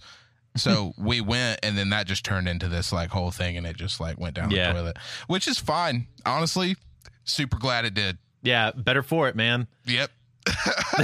[0.55, 3.75] So we went, and then that just turned into this like whole thing, and it
[3.75, 4.71] just like went down Yeah.
[4.71, 6.07] the toilet, which is fine.
[6.25, 6.75] Honestly,
[7.25, 8.17] super glad it did.
[8.41, 9.67] Yeah, better for it, man.
[9.85, 10.11] Yep.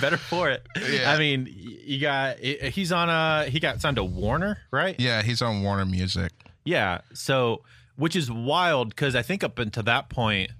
[0.00, 0.66] better for it.
[0.90, 1.12] Yeah.
[1.12, 4.96] I mean, you got he's on a he got signed to Warner, right?
[4.98, 6.32] Yeah, he's on Warner Music.
[6.64, 7.00] Yeah.
[7.14, 7.62] So,
[7.96, 10.50] which is wild because I think up until that point,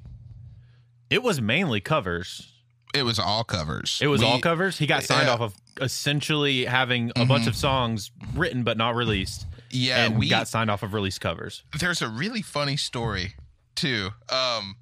[1.11, 2.53] it was mainly covers.
[2.95, 3.99] It was all covers.
[4.01, 4.79] It was We- all covers.
[4.79, 5.35] He got signed Yeah.
[5.35, 10.29] off of essentially having a bunch of songs written but not released, Yeah, and we
[10.29, 11.63] got signed off of released covers.
[11.79, 13.35] there's a really funny story
[13.77, 14.11] too.
[14.29, 14.77] Um,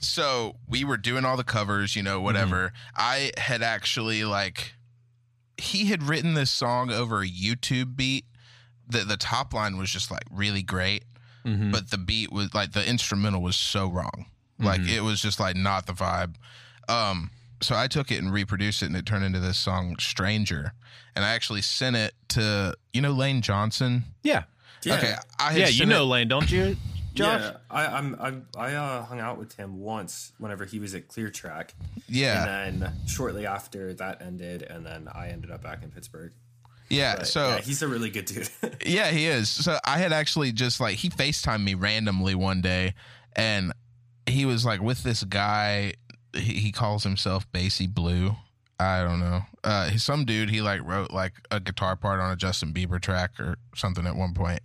[0.00, 2.72] so we were doing all the covers, you know, whatever.
[2.96, 4.74] I had actually like
[5.56, 8.24] he had written this song over a YouTube beat.
[8.88, 11.04] The the top line was just like really great,
[11.44, 11.72] Mhm.
[11.72, 14.26] but the beat was like the instrumental was so wrong.
[14.58, 16.34] Like it was just like not the vibe.
[16.88, 20.72] Um, so I took it and reproduced it, and it turned into this song "Stranger."
[21.14, 24.04] And I actually sent it to you know Lane Johnson.
[24.22, 24.44] Yeah.
[24.84, 24.94] Yeah.
[24.96, 26.76] Okay, I had Yeah, you know it- Lane, don't you,
[27.14, 27.40] Josh?
[27.40, 31.08] Yeah, I, I'm, I'm I uh, hung out with him once whenever he was at
[31.08, 31.74] Clear Track,
[32.08, 36.32] yeah, and then shortly after that ended, and then I ended up back in Pittsburgh.
[36.90, 37.16] yeah.
[37.16, 38.48] But, so yeah, he's a really good dude.
[38.86, 39.48] Yeah, he is.
[39.48, 42.94] So I had actually just like he FaceTimed me randomly one day
[43.34, 43.72] and
[44.28, 45.94] he was like with this guy
[46.34, 48.36] he, he calls himself Basie Blue.
[48.80, 49.42] I don't know.
[49.64, 53.38] Uh some dude he like wrote like a guitar part on a Justin Bieber track
[53.40, 54.60] or something at one point.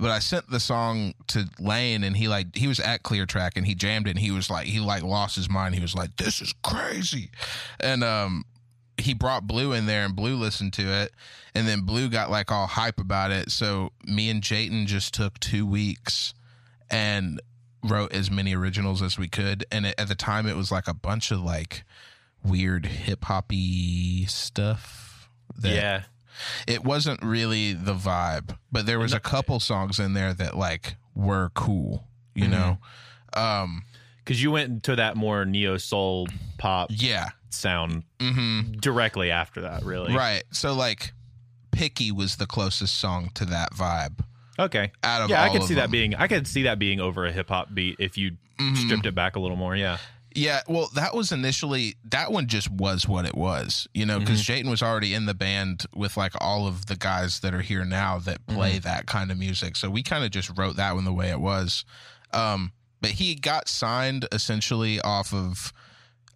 [0.00, 3.56] But I sent the song to Lane and he like he was at Clear Track
[3.56, 5.74] and he jammed it and he was like he like lost his mind.
[5.74, 7.30] He was like, This is crazy.
[7.78, 8.44] And um
[8.98, 11.12] he brought Blue in there and Blue listened to it.
[11.54, 13.50] And then Blue got like all hype about it.
[13.50, 16.32] So me and Jaten just took two weeks
[16.90, 17.40] and
[17.82, 19.64] wrote as many originals as we could.
[19.70, 21.84] And it, at the time, it was like a bunch of like
[22.44, 25.28] weird hip hoppy stuff.
[25.58, 26.02] That yeah.
[26.66, 30.96] It wasn't really the vibe, but there was a couple songs in there that like
[31.14, 32.78] were cool, you know?
[33.34, 33.82] Um,
[34.18, 37.30] because you went to that more neo soul pop Yeah.
[37.50, 39.84] sound hmm directly after that.
[39.84, 40.42] Really, Right.
[40.52, 41.12] So like,
[41.70, 44.24] "Picky" was the closest song to that vibe
[44.58, 44.92] Okay.
[45.02, 46.14] out of Yeah, I could see that being.
[46.14, 48.76] I could see that being over a hip hop beat if you Mhm.
[48.76, 49.74] stripped it back a little more.
[49.76, 49.98] Yeah.
[50.34, 54.42] Yeah, well, that was initially that one just was what it was, you know, because
[54.42, 54.66] Mm-hmm.
[54.66, 57.84] Jaten was already in the band with like all of the guys that are here
[57.84, 58.80] now that play Mm-hmm.
[58.88, 59.76] that kind of music.
[59.76, 61.84] So we kind of just wrote that one the way it was.
[62.32, 65.72] Um, but he got signed essentially off of.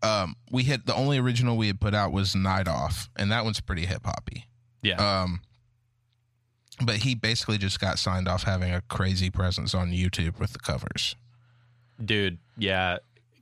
[0.03, 3.45] Um, we had the only original we had put out was Night Off, and that
[3.45, 4.47] one's pretty hip hoppy.
[4.83, 4.97] Yeah.
[4.97, 5.41] Um,
[6.85, 10.59] but he basically just got signed off having a crazy presence on YouTube with the
[10.59, 11.17] covers.
[12.05, 12.39] Dude.
[12.59, 12.99] Yeah.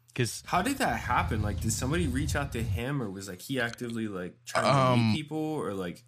[0.08, 1.42] Because How did that happen?
[1.42, 4.70] Like, did somebody reach out to him, or was like he actively like trying to
[4.76, 6.04] Um, meet people, or like?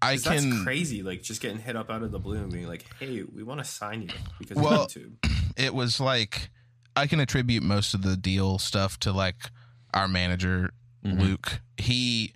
[0.00, 1.02] I 'cause can that's crazy.
[1.02, 3.58] Like, just getting hit up out of the blue and being like, "Hey, we want
[3.58, 5.14] to sign you because Well, of YouTube."
[5.56, 6.50] it was like
[6.94, 9.50] I can attribute most of the deal stuff to like
[9.92, 10.70] our manager
[11.04, 11.18] Mhm.
[11.20, 11.60] Luke.
[11.78, 12.34] He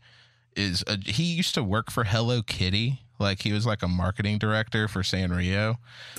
[0.56, 3.02] is a, he used to work for Hello Kitty.
[3.22, 5.76] Like he was like a marketing director for Sanrio.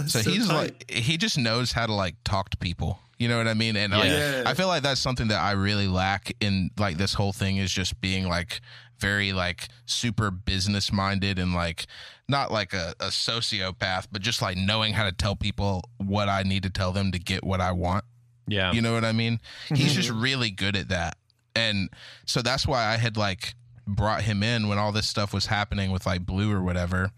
[0.08, 3.00] So, he's like he just knows how to like talk to people.
[3.20, 3.76] You know what I mean?
[3.76, 4.44] And like, Yeah.
[4.46, 7.72] I feel like that's something that I really lack in like this whole thing is
[7.72, 8.60] just being like
[9.00, 11.86] very like super business minded and like
[12.28, 16.44] not like a, a sociopath, but just like knowing how to tell people what I
[16.44, 18.06] need to tell them to get what I want.
[18.48, 18.72] yeah.
[18.72, 19.40] You know what I mean?
[19.70, 20.22] He's just mm-hmm.
[20.22, 21.18] really good at that.
[21.56, 21.90] And
[22.26, 23.54] so that's why I had like
[23.88, 27.12] brought him in when all this stuff was happening with like Blue or whatever.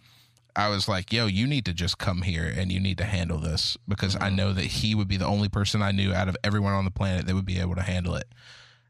[0.56, 3.39] I was like, yo, you need to just come here and you need to handle
[3.39, 6.38] this because I know that he would be the only person I knew out of
[6.43, 8.28] everyone on the planet that would be able to handle it.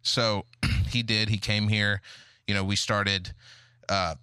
[0.03, 0.45] So
[0.89, 1.29] he did.
[1.29, 2.01] He came here.
[2.47, 3.33] You know, we started
[3.89, 4.15] uh,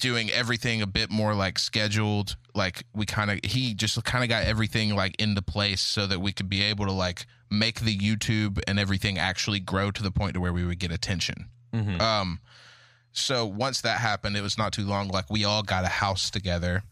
[0.00, 2.36] doing everything a bit more like scheduled.
[2.52, 6.20] Like we kind of, he just kind of got everything like into place so that
[6.20, 10.10] we could be able to like make the YouTube and everything actually grow to the
[10.10, 11.46] point to where we would get attention.
[11.72, 12.00] Mhm.
[12.00, 12.40] Um,
[13.12, 15.08] so once that happened, it was not too long.
[15.08, 16.82] Like we all got a house together,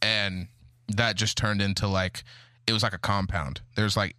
[0.00, 0.48] and
[0.88, 2.24] that just turned into like
[2.66, 3.60] it was like a compound.
[3.76, 4.16] There's like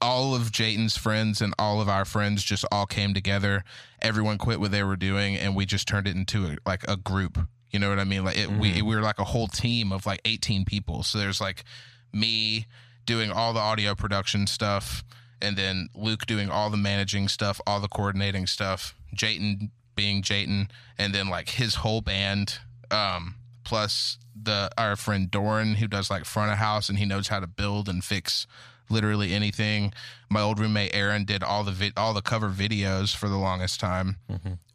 [0.00, 3.64] all of Jaten's friends and all of our friends just all came together.
[4.02, 6.96] Everyone quit what they were doing, and we just turned it into a, like a
[6.96, 7.38] group.
[7.70, 8.24] You know what I mean?
[8.24, 11.02] Like it, we we were like a whole team of like 18 people.
[11.02, 11.64] So there's like
[12.12, 12.66] me
[13.04, 15.02] doing all the audio production stuff,
[15.42, 20.70] and then Luke doing all the managing stuff, all the coordinating stuff, Jaten being Jaten,
[20.98, 22.58] and then like his whole band,
[22.90, 27.28] um, plus the our friend Doran who does like front of house and he knows
[27.28, 28.46] how to build and fix
[28.88, 29.92] literally anything.
[30.30, 33.80] My old roommate Aaron did all the vi- all the cover videos for the longest
[33.80, 34.16] time,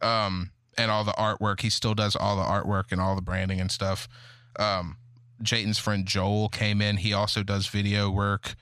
[0.02, 1.62] um, and all the artwork.
[1.62, 4.08] He still does all the artwork and all the branding and stuff.
[4.60, 4.98] Um,
[5.42, 6.98] Jaten's friend Joel came in.
[6.98, 8.56] He also does video work.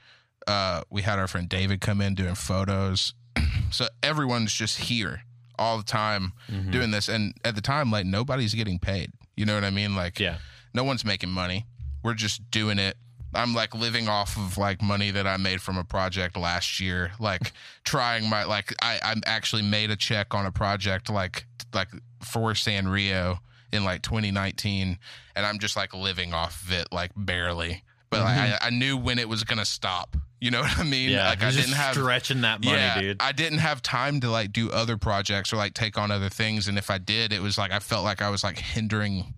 [0.47, 3.13] Uh, we had our friend David come in doing photos.
[3.71, 5.23] so everyone's just here
[5.59, 6.71] all the time Mhm.
[6.71, 7.07] doing this.
[7.09, 9.11] And at the time, like nobody's getting paid.
[9.35, 9.95] You know what I mean?
[9.95, 10.37] Like, Yeah.
[10.73, 11.65] no one's making money.
[12.03, 12.97] We're just doing it.
[13.35, 17.11] I'm like living off of like money that I made from a project last year.
[17.19, 17.51] Like
[17.83, 21.89] trying my like I I actually made a check on a project like like
[22.23, 23.39] for Sanrio
[23.71, 24.97] in like 2019,
[25.35, 27.83] and I'm just like living off of it like barely.
[28.09, 30.17] But like, I, I knew when it was gonna stop.
[30.41, 31.09] You know what I mean?
[31.09, 31.27] Yeah.
[31.27, 33.17] like I just didn't have stretching that money, yeah, dude.
[33.19, 36.67] I didn't have time to like do other projects or like take on other things.
[36.67, 39.33] And if I did, it was like I felt like I was like hindering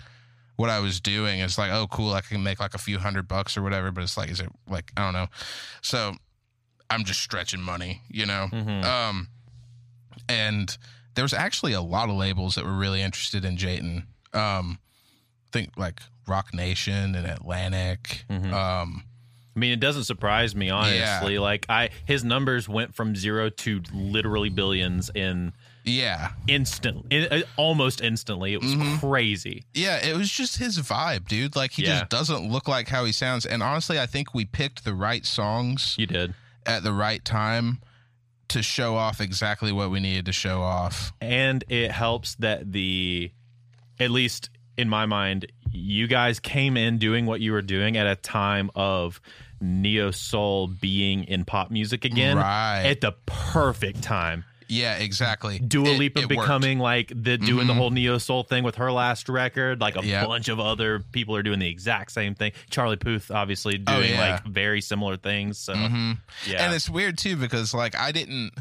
[0.57, 1.39] what I was doing.
[1.39, 3.91] It's like, oh, cool, I can make like a few hundred bucks or whatever.
[3.91, 5.27] But it's like, is it like I don't know.
[5.81, 6.13] So
[6.89, 8.47] I'm just stretching money, you know.
[8.51, 8.86] Mhm.
[8.86, 9.27] Um,
[10.29, 10.77] and
[11.15, 14.05] there was actually a lot of labels that were really interested in Jaten.
[14.34, 14.77] Um,
[15.47, 16.01] I think like
[16.32, 18.24] Roc Nation and Atlantic.
[18.30, 18.54] Mhm.
[18.54, 19.04] Um,
[19.54, 21.38] I mean, it doesn't surprise me honestly.
[21.38, 25.52] Like I, his numbers went from zero to literally billions in
[25.84, 28.54] yeah, instant, in, uh, almost instantly.
[28.54, 29.00] It was Mhm.
[29.00, 29.65] crazy.
[29.74, 31.56] Yeah, it was just his vibe, dude.
[31.56, 32.00] Like he Yeah.
[32.00, 33.46] just doesn't look like how he sounds.
[33.46, 36.34] And honestly, I think we picked the right songs You did,
[36.65, 37.82] at the right time
[38.50, 41.12] to show off exactly what we needed to show off.
[41.20, 43.32] and it helps that the,
[44.00, 48.07] at least in my mind, you guys came in doing what you were doing at
[48.07, 49.21] a time of
[49.60, 52.84] neo soul being in pop music again Right.
[52.86, 54.43] at the perfect time.
[54.67, 55.60] Yeah, exactly.
[55.60, 56.29] Dua It- Lipa it worked.
[56.41, 57.77] becoming like the doing the Mhm.
[57.77, 59.81] whole neo soul thing with her last record.
[59.81, 60.27] Like a Yep.
[60.27, 62.53] bunch of other people are doing the exact same thing.
[62.69, 64.31] Charlie Puth obviously Oh, doing yeah.
[64.36, 65.57] like very similar things.
[65.60, 66.17] So Mhm.
[66.47, 68.53] yeah, And it's weird too because like I didn't.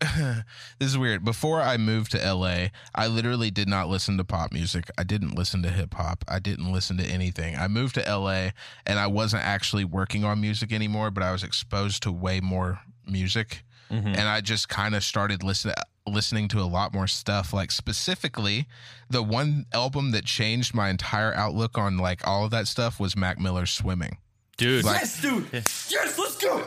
[0.78, 1.24] this is weird.
[1.24, 4.90] Before I moved to LA, I literally did not listen to pop music.
[4.96, 6.24] I didn't listen to hip hop.
[6.28, 7.56] I didn't listen to anything.
[7.56, 8.50] I moved to LA
[8.86, 12.80] and I wasn't actually working on music anymore, but I was exposed to way more
[13.06, 13.64] music.
[13.90, 14.08] Mm-hmm.
[14.08, 15.74] and I just kind of started listening
[16.06, 17.52] listening to a lot more stuff.
[17.52, 18.66] Like specifically,
[19.08, 23.16] the one album that changed my entire outlook on like all of that stuff was
[23.16, 24.18] Mac Miller's Swimming.
[24.56, 25.46] Dude, Yes, dude.
[25.52, 26.66] Yes, let's go.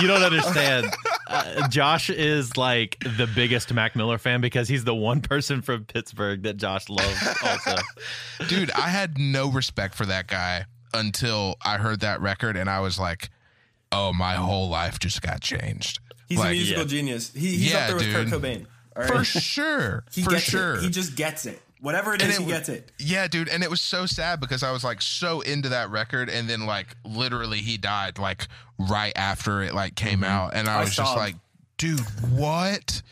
[0.00, 0.86] You don't understand.
[1.26, 5.84] Uh, Josh is like the biggest Mac Miller fan because he's the one person from
[5.84, 7.28] Pittsburgh that Josh loves.
[7.44, 7.76] Also,
[8.48, 12.80] Dude, I had no respect for that guy until I heard that record, and I
[12.80, 13.30] was like,
[13.92, 16.88] "Oh, my whole life just got changed." He's Like, a musical yeah.
[16.88, 17.32] genius.
[17.32, 18.26] He, he's Yeah, up there with Kurt.
[18.42, 18.66] Cobain.
[18.96, 19.12] All right?
[19.12, 20.74] For sure, he for sure.
[20.76, 20.82] it.
[20.82, 21.60] He just gets it.
[21.80, 22.92] Whatever it is, it he gets it.
[22.98, 26.28] Yeah, dude, and it was so sad because I was like so into that record,
[26.28, 28.46] and then like literally he died like
[28.78, 31.18] right after it like came out, and I, I was just him.
[31.18, 31.34] like,
[31.78, 33.02] dude, what?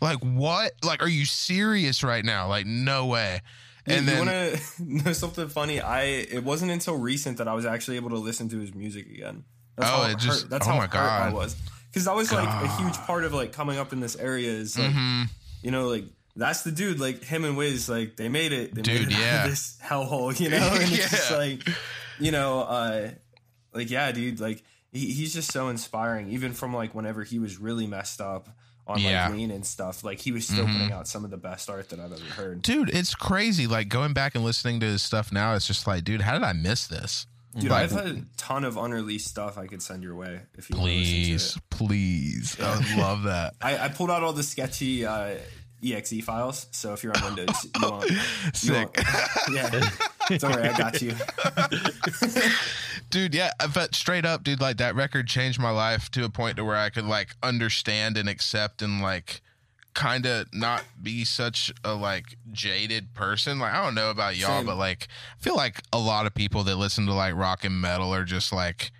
[0.00, 0.72] Like what?
[0.82, 2.48] Like, are you serious right now?
[2.48, 3.40] Like, no way.
[3.86, 4.60] And you then, want to
[5.04, 5.80] know something funny?
[5.80, 9.06] I it wasn't until recent that I was actually able to listen to his music
[9.06, 9.44] again.
[9.76, 11.56] That's Oh, how it just- hurt, that's oh how my hurt I was
[11.90, 14.78] because that was like a huge part of like coming up in this area is
[14.78, 15.22] like Mm-hmm.
[15.62, 16.04] you know like
[16.36, 19.18] that's the dude like him and Wiz like they made it they Dude, made it
[19.20, 19.46] yeah.
[19.46, 21.36] this hellhole you know and it's just Yeah.
[21.36, 21.68] like
[22.18, 23.10] you know uh
[23.72, 27.58] like yeah dude like he, he's just so inspiring even from like whenever he was
[27.58, 28.48] really messed up
[28.86, 29.28] on Yeah.
[29.28, 31.88] like lean and stuff like he was still putting out some of the best art
[31.90, 33.66] that I've ever heard dude, it's crazy.
[33.66, 36.42] Like going back and listening to his stuff now, it's just like, dude, how did
[36.42, 37.26] I miss this?
[37.58, 40.68] Dude, Like, I've had a ton of unreleased stuff I could send your way if
[40.68, 43.54] you want to listen please, please, I would love that.
[43.62, 45.36] I, I pulled out all the sketchy uh,
[45.92, 48.16] exe files, so if you're on Windows, you want, you
[48.52, 48.96] Sick.
[48.96, 49.90] want yeah.
[50.38, 51.14] Don't worry, I got you.
[53.10, 56.28] dude yeah uh, but straight up dude like that record changed my life to a
[56.28, 59.40] point to where i could like understand and accept and like
[59.94, 64.58] kind of not be such a like jaded person like i don't know about y'all
[64.58, 64.66] Same.
[64.66, 65.06] but like
[65.38, 68.24] i feel like a lot of people that listen to like rock and metal are
[68.24, 68.90] just like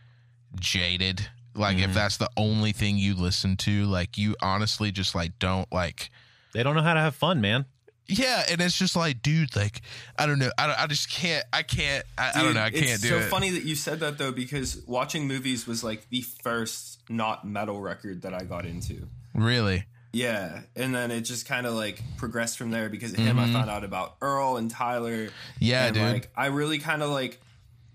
[0.60, 1.92] jaded like if mm-hmm.
[1.94, 6.10] that's the only thing you listen to like you honestly just like don't like
[6.54, 7.66] they don't know how to have fun, man.
[8.06, 9.80] yeah and it's just like dude like
[10.18, 13.00] i don't know i, I just can't i can't I, I don't know i can't
[13.00, 15.82] do so it It's so funny that you said that though, because watching movies was
[15.82, 19.08] like the first not metal record that I got into.
[19.34, 23.38] really Yeah, and then it just kind of like progressed from there because of him.
[23.38, 25.26] I found out about Earl and Tyler.
[25.26, 25.58] Mm-hmm.
[25.58, 26.02] Yeah, and, dude.
[26.04, 27.40] Like I really kind of like,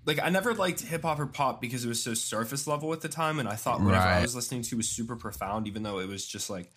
[0.06, 3.02] like I never liked hip hop or pop because it was so surface level at
[3.02, 6.00] the time, and I thought whatever I was listening to was super profound, even though
[6.00, 6.72] it was just like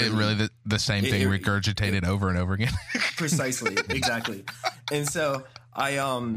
[0.00, 2.72] it really the, the same It- thing it- regurgitated over and over again.
[3.16, 4.44] Precisely exactly.
[4.92, 6.36] And so i um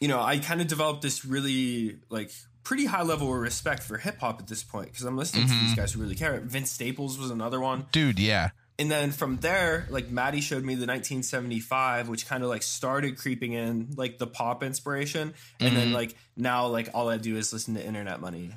[0.00, 2.30] you know i kind of developed this really like
[2.64, 5.66] pretty high level of respect for hip-hop at this point because i'm listening to Mm-hmm.
[5.66, 6.40] these guys who really care.
[6.40, 7.86] Vince staples was another one.
[7.92, 8.50] Dude yeah.
[8.78, 13.16] And then from there like maddie showed me the 1975 which kind of like started
[13.18, 15.34] creeping in like the pop inspiration.
[15.58, 15.76] And Mm-hmm.
[15.76, 18.52] then like now like all i do is listen to internet money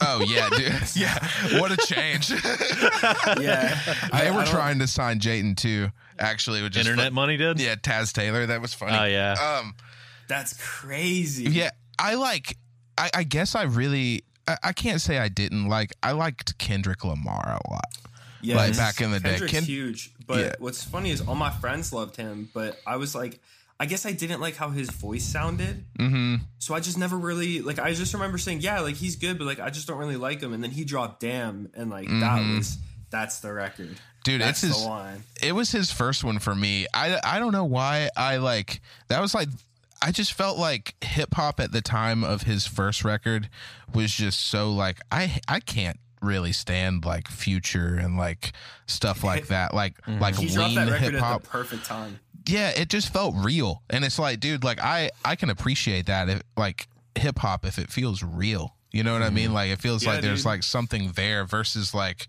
[0.00, 1.18] oh yeah dude yeah
[1.60, 2.30] what a change
[3.40, 3.78] yeah
[4.12, 7.60] they were don't- trying to sign Jaten too actually which Internet fu- money did.
[7.60, 9.34] yeah taz taylor that was funny Oh yeah.
[9.60, 9.74] um
[10.28, 12.56] that's crazy yeah i like
[12.96, 17.04] i, I guess i really I, I can't say i didn't like i liked kendrick
[17.04, 17.84] lamar a lot
[18.40, 19.30] Yeah, Like, back in the day.
[19.30, 20.12] Kendrick's huge.
[20.24, 20.52] But Yeah.
[20.60, 23.40] what's funny is all my friends loved him, but I was like,
[23.80, 25.84] I guess I didn't like how his voice sounded.
[25.98, 27.78] mm-hmm So I just never really like.
[27.78, 30.40] I just remember saying, yeah, like he's good, but like I just don't really like
[30.40, 30.52] him.
[30.52, 32.78] And then he dropped "Damn," and like that was
[33.10, 33.86] that's the record.
[33.88, 33.94] Mm-hmm.
[34.24, 35.22] dude That's it's the his line.
[35.42, 36.86] it was his first one for me.
[36.92, 39.48] I I don't know why I like that was like
[40.02, 43.48] I just felt like hip hop at the time of his first record
[43.94, 48.52] was just so like I I can't really stand like future and like
[48.86, 51.84] stuff like that like like He dropped lean that record hip at hop the perfect
[51.84, 52.20] time.
[52.48, 53.82] Yeah it just felt real.
[53.90, 57.78] And it's like dude like i i can appreciate that if like hip hop if
[57.78, 58.74] it feels real.
[58.90, 59.46] You know what i mean?
[59.46, 59.54] Mm-hmm.
[59.54, 60.46] Like it feels Yeah, like there's dude.
[60.46, 62.26] like something there versus like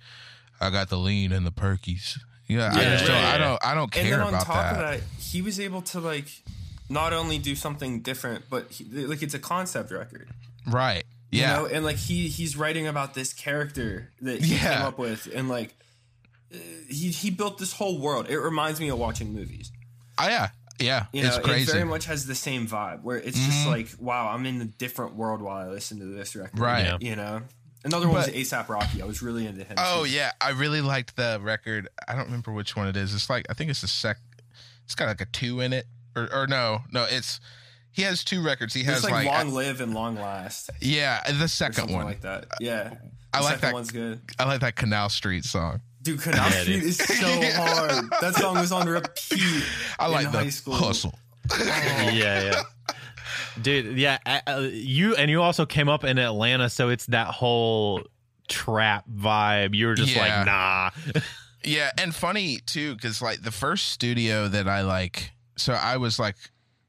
[0.62, 2.20] i got the lean and the perkies.
[2.48, 4.46] Yeah, i Yeah, just don't yeah, i don't i don't And care then on about
[4.46, 4.72] top that.
[4.74, 6.28] of that, he was able to like
[6.90, 10.28] not only do something different, but he, like it's a concept record.
[10.68, 11.04] right.
[11.32, 11.58] Yeah.
[11.58, 11.76] you know?
[11.76, 15.30] And like he he's writing about this character that he came up with.
[15.34, 15.76] And like
[16.90, 18.28] he he built this whole world.
[18.28, 19.72] It reminds me of watching movies
[20.20, 20.50] Oh, yeah.
[20.80, 21.06] Yeah.
[21.12, 23.70] You it's know crazy it very much has the same vibe where it's just mm-hmm.
[23.70, 26.60] like wow i'm in a different world while i listen to this record.
[26.60, 26.86] Right.
[26.86, 26.98] Yeah.
[27.02, 27.42] you know?
[27.84, 29.02] Another one was asap rocky.
[29.02, 30.12] I was really into him oh too.
[30.12, 30.32] yeah.
[30.42, 31.88] I really liked the record.
[32.08, 33.14] I don't remember which one it is.
[33.14, 34.18] It's like i think it's the sec
[34.86, 35.86] it's got like a two in it.
[36.16, 37.40] Or, or no no it's
[37.92, 38.74] he has two records.
[38.74, 40.70] He has it's like, like, long live and long last.
[40.80, 42.06] Yeah the second something one.
[42.06, 42.46] like that.
[42.62, 42.96] Yeah.
[43.34, 44.22] I like that- one's good.
[44.40, 45.82] I like that canal street song
[46.12, 47.16] dude canal Yeah, street is so
[47.62, 49.64] hard that song was on repeat
[50.00, 50.74] I in like high school.
[50.76, 51.14] hustle.
[51.60, 52.12] yeah,
[52.44, 52.62] yeah.
[53.62, 58.04] Dude, yeah, uh, you and you also came up in Atlanta, so it's that whole
[58.48, 59.76] trap vibe.
[59.76, 60.22] You were just Yeah.
[60.38, 61.22] like, nah.
[61.66, 66.18] Yeah, and funny too, because like the first studio that I like, so I was
[66.18, 66.38] like,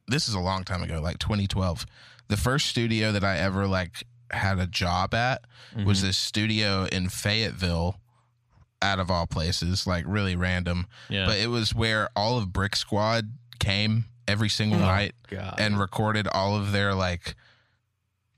[0.06, 1.86] this is a long time ago, like 2012.
[2.28, 5.42] The first studio that I ever like had a job at
[5.84, 7.98] was this studio in Fayetteville,
[8.82, 10.86] out of all places, like really random.
[11.08, 11.26] Yeah.
[11.26, 15.56] But it was where all of Brick Squad came every single night God.
[15.58, 17.34] and recorded all of their like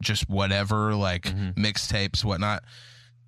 [0.01, 1.55] just whatever like Mhm.
[1.55, 2.65] mixtapes whatnot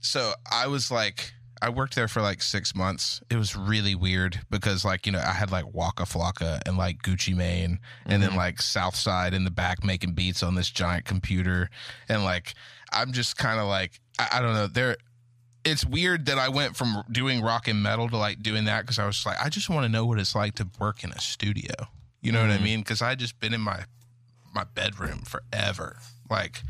[0.00, 4.40] so i was like i worked there for like six months it was really weird
[4.50, 8.34] because like you know i had like waka flocka and like gucci mane and then
[8.34, 11.70] like southside in the back making beats on this giant computer
[12.08, 12.54] and like
[12.92, 14.96] i'm just kind of like I, I don't know there
[15.64, 18.98] it's weird that I went from doing rock and metal to like doing that because
[18.98, 21.20] I was like, I just want to know what it's like to work in a
[21.20, 21.74] studio.
[22.20, 22.62] You know what I mm.
[22.64, 22.80] mean?
[22.80, 23.84] Because I just been in my
[24.54, 25.98] my bedroom forever.
[26.30, 26.62] Like,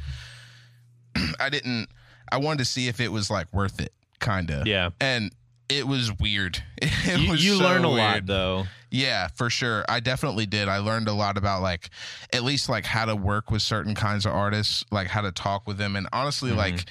[1.40, 1.88] I didn't.
[2.30, 4.66] I wanted to see if it was like worth it, kind of.
[4.66, 4.90] Yeah.
[5.00, 5.32] And
[5.68, 6.62] it was weird.
[7.06, 8.64] It you was you so learn a lot though.
[8.90, 9.84] Yeah, for sure.
[9.88, 10.68] I definitely did.
[10.68, 11.90] I learned a lot about like
[12.32, 15.66] at least like how to work with certain kinds of artists, like how to talk
[15.66, 15.96] with them.
[15.96, 16.58] And honestly, mm-hmm.
[16.58, 16.84] like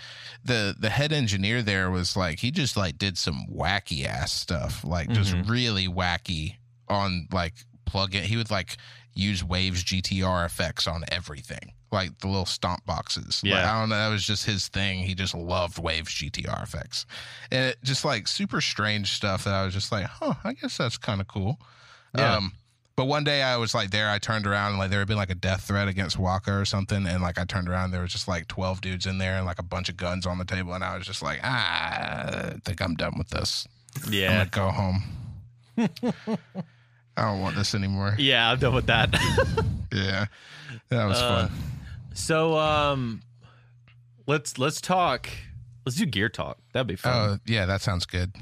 [0.44, 4.84] the the head engineer there was like he just like did some wacky ass stuff,
[4.84, 5.50] like just mm-hmm.
[5.50, 6.58] really wacky
[6.90, 7.54] on like
[7.86, 8.24] plug in.
[8.24, 8.78] He would like
[9.16, 11.74] use Waves GTR effects on everything.
[11.92, 13.42] Like the little stomp boxes.
[13.44, 13.76] Like, Yeah.
[13.76, 13.96] I don't know.
[13.96, 15.04] That was just his thing.
[15.04, 17.06] He just loved Waves GTR effects.
[17.52, 20.78] And it just like super strange stuff that I was just like, huh, I guess
[20.78, 21.60] that's kind of cool.
[22.18, 22.38] Yeah.
[22.38, 22.54] Um,
[22.96, 25.18] but one day I was like there, I turned around and like there had been
[25.18, 27.06] like a death threat against Walker or something.
[27.08, 29.60] And like I turned around, there was just like 12 dudes in there and like
[29.60, 30.74] a bunch of guns on the table.
[30.74, 33.68] And I was just like, ah, I think I'm done with this.
[34.06, 34.44] I'm Yeah.
[34.44, 35.04] to go home.
[37.18, 38.16] I don't want this anymore.
[38.18, 39.14] Yeah, I'm done with that.
[39.94, 40.26] Yeah.
[40.90, 41.58] That was Uh, fun.
[42.16, 43.22] so um
[44.26, 45.30] let's let's talk
[45.86, 46.58] let's do gear talk.
[46.74, 47.14] That'd be fun.
[47.14, 48.34] Oh, yeah, that sounds good.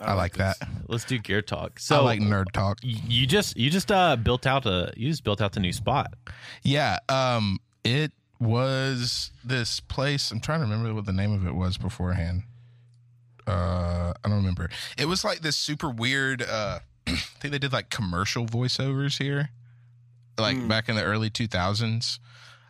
[0.00, 0.56] I, like this.
[0.58, 0.68] that.
[0.86, 1.78] let's do gear talk.
[1.78, 2.78] So I like nerd talk.
[2.82, 6.14] you just you just uh built out a you just built out the new spot.
[6.62, 10.30] Yeah, um, it was this place.
[10.30, 12.44] I'm trying to remember what the name of it was beforehand.
[13.46, 14.70] Uh, I don't remember.
[14.96, 16.42] It was like this super weird.
[16.42, 16.78] Uh,
[17.14, 19.50] I think they did like commercial voiceovers here,
[20.38, 20.68] like Hmm.
[20.68, 22.18] back in the early 2000s.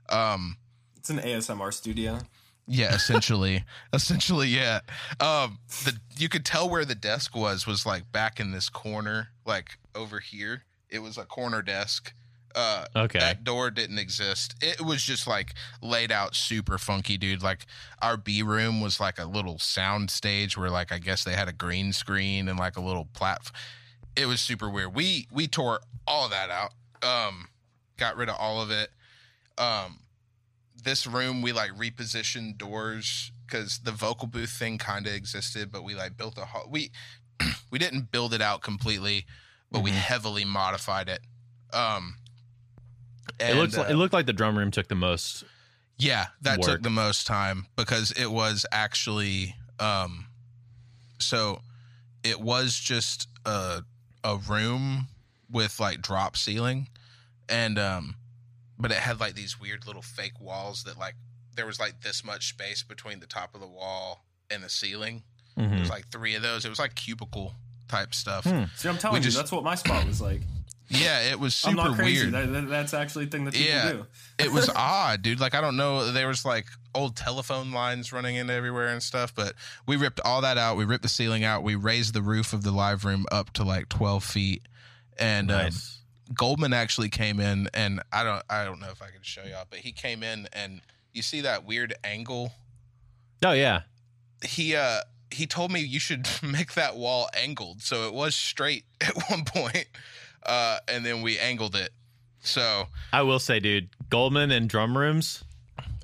[0.09, 0.57] Um,
[0.97, 2.21] It's an ASMR studio.
[2.67, 4.81] yeah, essentially, essentially, yeah.
[5.21, 9.29] Um, the you could tell where the desk was was like back in this corner,
[9.47, 10.65] like over here.
[10.91, 12.15] It was a corner desk.
[12.55, 13.19] Uh, Okay.
[13.19, 14.55] that door didn't exist.
[14.63, 17.43] It was just like laid out super funky, dude.
[17.43, 17.67] Like
[18.01, 21.47] our B room was like a little sound stage where like I guess they had
[21.49, 23.55] a green screen and like a little platform.
[24.19, 24.95] It was super weird.
[24.95, 26.73] We we tore all that out.
[27.03, 27.49] Um
[27.97, 28.91] got rid of all of it.
[29.57, 30.01] Um
[30.83, 35.85] this room we like repositioned doors cuz the vocal booth thing kind of existed, but
[35.85, 36.91] we like built a ho- we
[37.71, 39.25] we didn't build it out completely,
[39.71, 41.21] but we heavily modified it.
[41.73, 42.19] Um
[43.39, 45.45] it looks and, like, uh, it looked like the drum room took the most.
[45.97, 46.67] yeah, that work.
[46.67, 50.27] took the most time because it was actually um
[51.21, 51.61] so
[52.25, 53.83] it was just a
[54.29, 55.09] a room
[55.51, 56.89] with like drop ceiling
[57.49, 58.15] and um
[58.79, 61.15] but it had like these weird little fake walls that like
[61.57, 65.23] there was like this much space between the top of the wall and the ceiling.
[65.57, 65.81] There Mhm.
[65.81, 66.65] was like three of those.
[66.65, 67.55] It was like cubicle
[67.89, 68.45] type stuff.
[68.45, 68.65] Hmm.
[68.77, 70.43] See, I'm telling We you, just- that's what my spot was like.
[70.91, 72.23] Yeah, it was I'm super not crazy.
[72.31, 72.35] weird.
[72.35, 73.93] That, that- that's actually a thing that people Yeah.
[73.93, 74.07] do.
[74.39, 75.39] it was odd, dude.
[75.41, 79.35] Like I don't know, there was like old telephone lines running in everywhere and stuff,
[79.35, 79.53] but
[79.87, 80.77] we ripped all that out.
[80.77, 81.63] We ripped the ceiling out.
[81.63, 84.63] We raised the roof of the live room up to like twelve feet,
[85.19, 85.71] and um,
[86.35, 89.65] Goldman actually came in, and I don't, I don't know if I can show y'all,
[89.69, 90.81] but he came in, and
[91.13, 92.53] you see that weird angle.
[93.45, 93.83] oh yeah.
[94.45, 98.85] He uh he told me you should make that wall angled, so it was straight
[99.03, 99.87] at one point,
[100.49, 101.91] uh, and then we angled it.
[102.41, 105.45] So, I will say, dude, Goldman and drum rooms,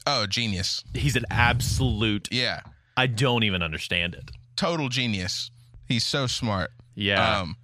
[0.07, 0.85] oh, genius!
[0.95, 2.61] he's an absolute Yeah,
[2.97, 4.31] I don't even understand it.
[4.57, 5.51] total genius.
[5.89, 6.71] He's so smart.
[6.95, 7.41] Yeah.
[7.41, 7.57] Um,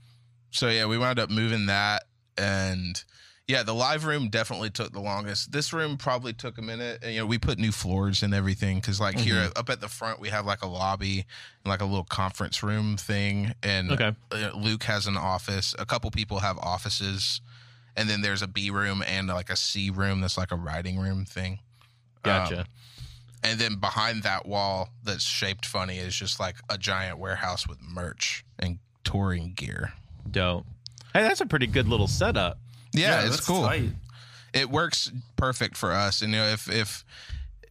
[0.51, 2.05] so yeah, we wound up moving that,
[2.37, 3.03] and
[3.51, 5.51] yeah, the live room definitely took the longest.
[5.53, 7.01] This room probably took a minute.
[7.03, 9.59] And, you know, we put new floors and everything because, like, here Mm-hmm.
[9.59, 11.26] up at the front, we have like a lobby
[11.64, 14.14] and like a little conference room thing, and Okay.
[14.32, 15.74] uh, Luke has an office.
[15.78, 17.40] A couple people have offices,
[17.96, 20.98] and then there's a B room and like a C room that's like a writing
[20.98, 21.59] room thing.
[22.22, 22.61] gotcha.
[22.61, 22.66] Um,
[23.42, 27.78] and then behind that wall that's shaped funny is just like a giant warehouse with
[27.82, 29.94] merch and touring gear.
[30.30, 30.66] Dope.
[31.14, 32.59] Hey, that's a pretty good little setup.
[32.93, 33.62] Yeah, it's cool.
[33.62, 33.91] tight.
[34.53, 36.22] It works perfect for us.
[36.22, 37.05] And you know, if if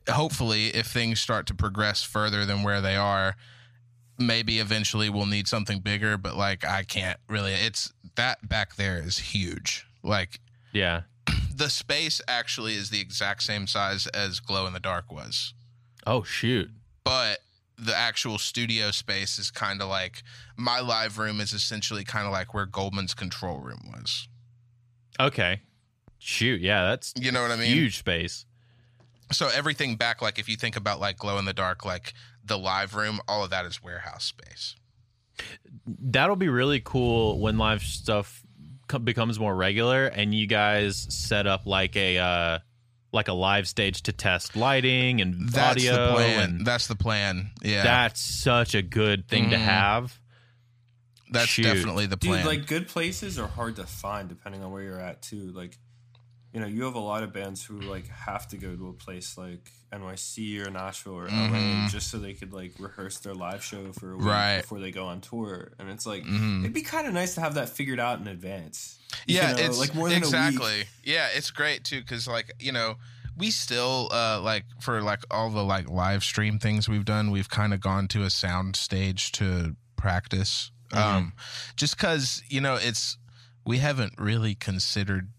[0.09, 3.36] hopefully, if things start to progress further than where they are,
[4.17, 6.17] maybe eventually we'll need something bigger.
[6.17, 7.53] But like, I can't really.
[7.53, 9.86] It's that back there is huge.
[10.03, 10.39] Like
[10.74, 11.01] Yeah.
[11.55, 15.53] the space actually is the exact same size as Glow in the Dark was,
[16.07, 16.70] Oh shoot.
[17.03, 17.39] but
[17.78, 20.22] the actual studio space is kind of like
[20.57, 24.28] my live room is essentially kind of like where Goldman's control room was.
[25.20, 25.61] Okay.
[26.17, 26.61] Shoot.
[26.61, 27.72] Yeah, that's You know what I mean?
[27.74, 28.45] huge space.
[29.32, 32.13] So everything back, like if you think about like Glow in the Dark, like
[32.43, 34.76] the live room, all of that is warehouse space.
[35.86, 38.41] That'll be really cool when live stuff
[38.88, 42.59] co- becomes more regular and you guys set up like a uh
[43.11, 46.39] like a live stage to test lighting and That's audio the plan.
[46.49, 47.51] and That's the plan.
[47.63, 49.61] Yeah, that's such a good thing to Mhm.
[49.61, 50.18] have.
[51.32, 51.63] That's shoot.
[51.63, 52.38] definitely the plan.
[52.39, 55.51] Dude, like good places are hard to find depending on where you're at too.
[55.53, 55.77] Like,
[56.53, 58.93] you know, you have a lot of bands who like have to go to a
[58.93, 61.89] place like NYC or Nashville or LA Mhm.
[61.91, 64.61] just so they could like rehearse their live show for a week Right.
[64.61, 65.71] before they go on tour.
[65.80, 66.61] And it's like Mhm.
[66.61, 68.97] it'd be kind of nice to have that figured out in advance.
[69.25, 70.34] You yeah, know, it's like more than a week.
[70.34, 70.84] exactly.
[71.03, 72.97] Yeah, it's great too because like you know
[73.38, 77.49] we still uh like for like all the like live stream things we've done, we've
[77.49, 80.71] kind of gone to a sound stage to practice.
[80.92, 81.16] Mm-hmm.
[81.18, 81.34] Um,
[81.76, 83.18] just because you know it's
[83.66, 85.30] we haven't really considered,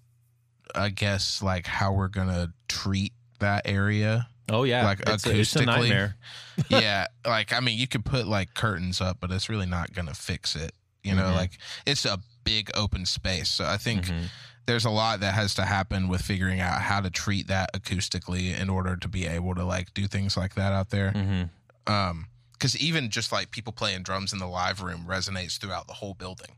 [0.75, 4.29] I guess, like how we're gonna treat that area.
[4.49, 4.85] Oh yeah.
[4.85, 5.67] Like, it's, a, it's a acoustically.
[5.67, 6.17] nightmare.
[6.69, 10.15] yeah, like I mean, you could put like curtains up, but it's really not gonna
[10.15, 10.73] fix it.
[11.03, 11.37] You know, Mhm.
[11.37, 13.49] like it's a big open space.
[13.49, 14.29] So I think Mhm.
[14.67, 18.57] there's a lot that has to happen with figuring out how to treat that acoustically
[18.59, 21.13] in order to be able to like do things like that out there.
[21.13, 21.51] Mhm.
[21.87, 22.27] Um,
[22.61, 26.13] because even just like people playing drums in the live room resonates throughout the whole
[26.13, 26.57] building,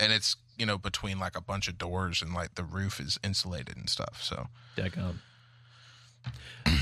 [0.00, 3.18] and it's you know between like a bunch of doors and like the roof is
[3.22, 4.20] insulated and stuff.
[4.20, 5.14] So Daggum.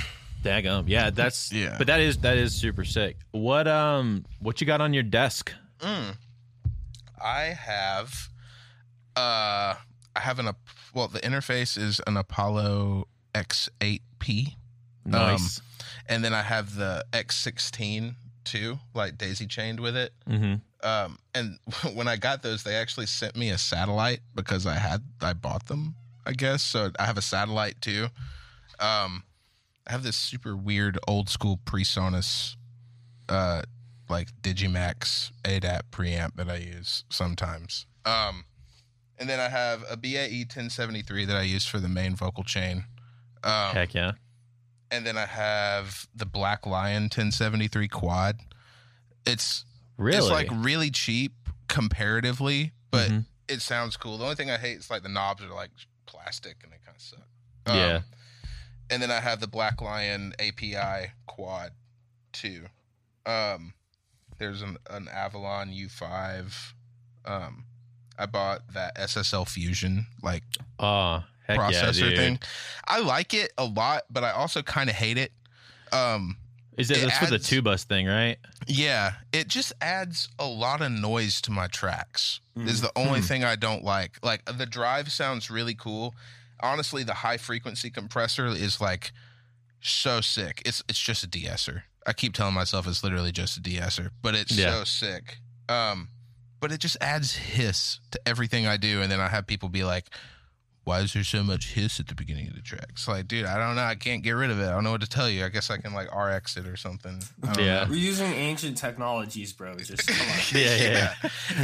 [0.43, 0.85] Daggum.
[0.87, 1.77] Yeah, that's Yeah.
[1.77, 3.19] But that is that is super sick.
[3.33, 5.53] What um what you got on your desk?
[5.81, 6.17] Mm.
[7.25, 8.31] I have,
[9.15, 9.75] uh,
[10.17, 10.49] I have an
[10.93, 14.57] well, the interface is an Apollo X8P,
[15.05, 15.61] Nice.
[16.09, 18.15] and then I have the X16
[18.45, 20.13] too, like daisy chained with it.
[20.29, 20.55] mm-hmm.
[20.87, 21.59] Um, and
[21.95, 25.67] when I got those, they actually sent me a satellite because I had I bought
[25.67, 25.95] them,
[26.27, 26.63] I guess.
[26.63, 28.09] So I have a satellite too.
[28.79, 29.25] Um,
[29.87, 32.57] I have this super weird old school PreSonus,
[33.29, 33.63] uh,
[34.09, 37.87] like Digimax ADAT preamp that I use sometimes.
[38.05, 38.45] Um,
[39.19, 42.85] and then I have a BAE 1073 that I use for the main vocal chain.
[43.45, 44.13] Um, Heck yeah.
[44.93, 48.39] And then I have the Black Lion 1073 quad.
[49.27, 49.65] It's
[49.97, 50.19] Really?
[50.19, 51.33] it's like really cheap
[51.69, 53.25] comparatively, but Mhm.
[53.49, 54.19] it sounds cool.
[54.19, 55.71] The only thing I hate is like the knobs are like
[56.07, 57.27] plastic and they kind of suck.
[57.67, 58.01] Um, yeah.
[58.91, 61.73] And then I have the Black Lion API quad
[62.33, 62.67] too.
[63.27, 63.75] Um,
[64.39, 66.75] there's an, an Avalon U5.
[67.25, 67.65] Um,
[68.19, 70.43] I bought that SSL Fusion like
[70.79, 71.25] Oh,
[71.57, 72.17] heck processor dude.
[72.17, 72.39] thing.
[72.87, 75.33] I like it a lot, but I also kind of hate it.
[75.93, 76.37] Um,
[76.77, 78.39] Is it It that's for the adds- two bus thing, right?
[78.67, 82.41] Yeah, it just adds a lot of noise to my tracks.
[82.57, 84.19] Is the only thing I don't like.
[84.23, 86.15] Like the drive sounds really cool.
[86.61, 89.13] Honestly, the high frequency compressor is like
[89.81, 90.63] so sick.
[90.65, 91.85] It's it's just a de-esser.
[92.07, 94.71] I keep telling myself it's literally just a de-esser, but it's Yeah.
[94.73, 95.39] so sick.
[95.69, 96.09] Um,
[96.61, 99.83] but it just adds hiss to everything I do, and then I have people be
[99.85, 100.07] like,
[100.85, 103.47] "Why is there so much hiss at the beginning of the track?" It's like, dude,
[103.47, 103.83] I don't know.
[103.83, 104.67] I can't get rid of it.
[104.67, 105.45] I don't know what to tell you.
[105.45, 107.23] I guess I can like RX it or something.
[107.57, 107.85] Yeah.
[107.85, 107.87] know.
[107.91, 109.75] We're using ancient technologies, bro.
[109.77, 110.37] Just come on.
[110.53, 111.15] Yeah, yeah.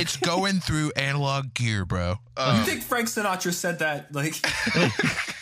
[0.00, 2.16] it's going through analog gear, bro.
[2.36, 4.14] you Um, think Frank Sinatra said that?
[4.14, 4.34] Like,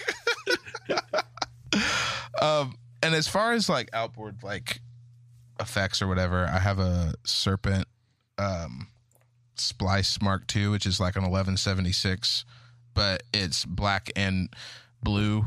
[2.41, 4.81] um, and as far as like outboard like
[5.61, 7.87] effects or whatever, I have a Serpent
[8.39, 8.89] um,
[9.57, 12.45] Splice Mark II, which is like an 1176,
[12.97, 14.49] but it's black and
[15.03, 15.45] blue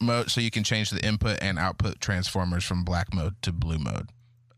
[0.00, 3.78] mode, so you can change the input and output transformers from black mode to blue
[3.78, 4.08] mode.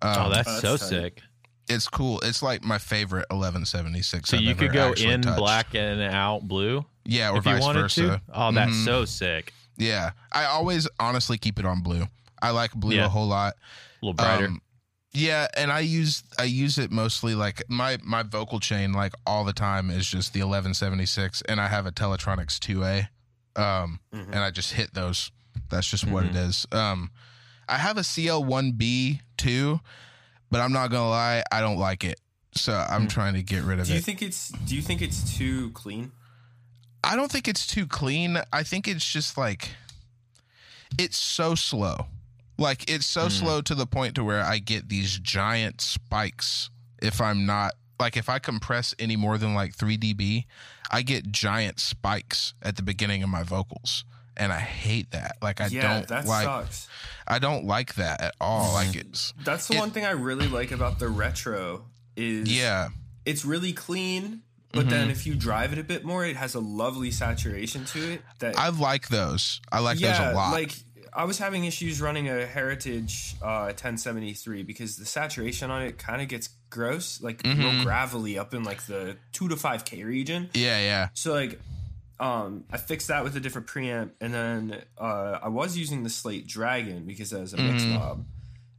[0.01, 0.89] Um, oh, that's, that's so tight.
[0.89, 1.23] sick.
[1.69, 2.21] it's cool.
[2.21, 4.29] It's like my favorite 1176.
[4.31, 5.37] So I've you could go in touched.
[5.39, 8.03] black and out blue yeah, or if you vice wanted versa.
[8.03, 8.21] to.
[8.33, 8.85] Oh, that's Mhm.
[8.85, 9.53] so sick.
[9.77, 12.07] Yeah, I always honestly keep it on blue.
[12.41, 13.07] I like blue Yeah.
[13.07, 13.55] a whole lot.
[14.03, 14.47] A little brighter.
[14.47, 14.61] Um,
[15.13, 19.45] yeah, and I use I use it mostly like my my vocal chain like all
[19.45, 23.09] the time is just the 1176, and I have a Teletronix 2A,
[23.61, 24.27] um, Mhm.
[24.33, 25.31] and I just hit those.
[25.71, 26.49] That's just what it Mm-hmm.
[26.51, 26.67] is.
[26.73, 27.11] Um,
[27.69, 29.81] I have a CL1B too,
[30.51, 32.21] but I'm not gonna lie, I don't like it.
[32.55, 33.11] So I'm Mm.
[33.11, 33.89] trying to get rid of it.
[33.89, 36.13] do you think it's do you think it's too clean?
[37.05, 38.41] I don't think it's too clean.
[38.53, 39.71] I think it's just like
[40.99, 42.07] it's so slow.
[42.59, 47.21] Like it's so slow to the point to where I get these giant spikes if
[47.21, 50.45] I'm not like if I compress any more than like 3 dB,
[50.91, 54.05] I get giant spikes at the beginning of my vocals.
[54.37, 55.37] And I hate that.
[55.43, 56.89] Like I yeah, don't that like sucks.
[57.27, 58.73] I don't like that at all.
[58.75, 61.85] Like it's That's the It- one thing I really like about the retro
[62.17, 62.89] is yeah.
[63.25, 64.43] it's really clean,
[64.73, 64.91] but Mm-hmm.
[64.91, 68.23] then if you drive it a bit more, it has a lovely saturation to it.
[68.39, 69.61] That I like those.
[69.73, 70.53] I like yeah, those a lot.
[70.53, 70.75] like
[71.13, 76.23] I was having issues running a Heritage uh, 1073 because the saturation on it kind
[76.23, 77.63] of gets gross, like Mm-hmm.
[77.63, 80.51] real gravelly up in like the two to five k region.
[80.55, 81.09] yeah, yeah.
[81.15, 81.61] So like,
[82.21, 86.11] um, I fixed that with a different preamp, and then uh, I was using the
[86.11, 87.95] Slate Dragon because that was a mix Mm-hmm.
[87.95, 88.25] knob,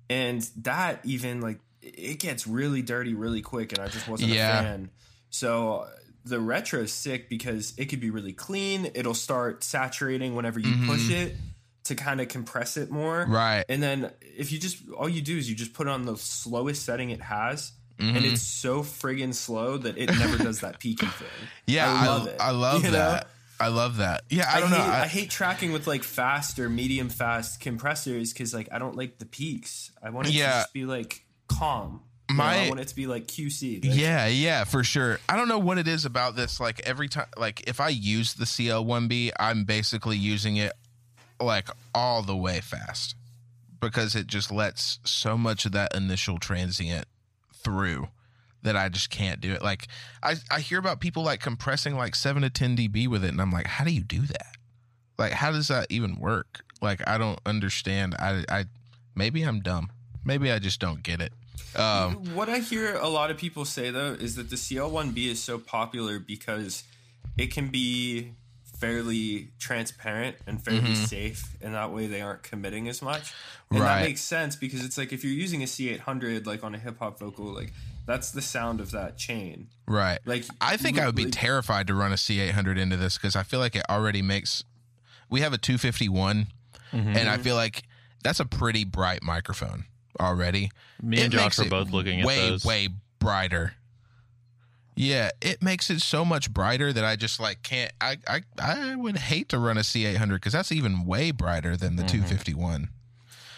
[0.09, 4.59] and that even like it gets really dirty really quick, and I just wasn't Yeah.
[4.59, 4.89] a fan.
[5.29, 5.87] So
[6.25, 8.91] the retro is sick because it could be really clean.
[8.93, 11.35] It'll start saturating whenever you push it
[11.89, 13.25] to kind of compress it more.
[13.27, 13.65] Right.
[13.69, 16.17] And then if you just all you do is you just put it on the
[16.17, 17.73] slowest setting it has.
[17.99, 18.25] And Mm-hmm.
[18.27, 21.27] it's so friggin' slow that it never does that peaking thing.
[21.67, 22.97] Yeah, I I love love, it, I love you know?
[22.97, 23.27] that.
[23.59, 24.23] I love that.
[24.29, 24.83] Yeah, I, I, don't hate, know.
[24.85, 28.95] I, I, hate tracking with like fast or medium fast compressors because like I don't
[28.95, 29.91] like the peaks.
[30.01, 31.99] I want it to just be like calm.
[32.29, 33.83] You know, My- I want it to be like QC.
[33.83, 35.19] Like, yeah, yeah, for sure.
[35.27, 36.61] I don't know what it is about this.
[36.61, 40.71] Like every time, like if I use the CL1B, I'm basically using it
[41.39, 43.15] like all the way fast
[43.79, 47.05] because it just lets so much of that initial transient
[47.53, 48.09] through
[48.61, 49.61] that I just can't do it.
[49.61, 49.87] Like
[50.21, 53.41] I, I hear about people like compressing like seven to ten dB with it, and
[53.41, 54.55] I'm like, how do you do that?
[55.17, 56.61] Like, how does that even work?
[56.81, 58.15] Like, I don't understand.
[58.15, 58.65] I, I
[59.15, 59.89] maybe I'm dumb.
[60.23, 61.33] Maybe I just don't get it.
[61.75, 65.41] Um, What I hear a lot of people say though is that the CL1B is
[65.41, 66.83] so popular because
[67.37, 68.31] it can be
[68.79, 71.05] fairly transparent and fairly mm-hmm.
[71.05, 73.33] safe, and that way they aren't committing as much.
[73.69, 74.01] And Right.
[74.01, 76.97] that makes sense because it's like if you're using a C800 like on a hip
[76.99, 77.73] hop vocal, like
[78.05, 79.67] that's the sound of that chain.
[79.87, 80.19] Right.
[80.25, 83.35] Like I think I would be like- terrified to run a C800 into this because
[83.35, 84.63] I feel like it already makes.
[85.29, 86.47] We have a 251,
[86.91, 87.15] mm-hmm.
[87.15, 87.83] and I feel like
[88.23, 89.85] that's a pretty bright microphone
[90.19, 90.71] already.
[91.01, 92.65] Me and Josh makes were both looking at way, those.
[92.65, 93.73] way brighter.
[94.99, 97.89] Yeah, it makes it so much brighter that I just like can't.
[98.01, 101.95] I I, I would hate to run a C800 because that's even way brighter than
[101.95, 102.17] the mm-hmm.
[102.17, 102.89] 251.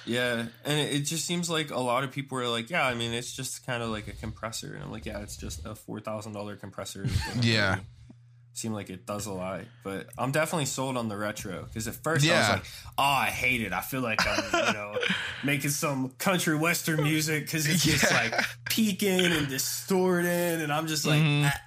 [0.06, 2.94] Yeah, and it, it just seems like a lot of people are like, yeah, I
[2.94, 5.74] mean, it's just kind of like a compressor, and I'm like, yeah, it's just a
[5.74, 7.06] four thousand dollar compressor.
[7.06, 7.80] It doesn't Yeah.
[8.54, 11.96] Seem like it does a lot, but I'm definitely sold on the retro because at
[11.96, 12.66] first I was like,
[12.98, 13.74] oh, I hate it.
[13.74, 14.96] I feel like I'm, you know,
[15.44, 18.34] making some country western music because it's just like
[18.70, 20.30] peaking and distorting,
[20.62, 21.22] and I'm just like.
[21.22, 21.48] Mm-hmm.
[21.48, 21.62] "Ah."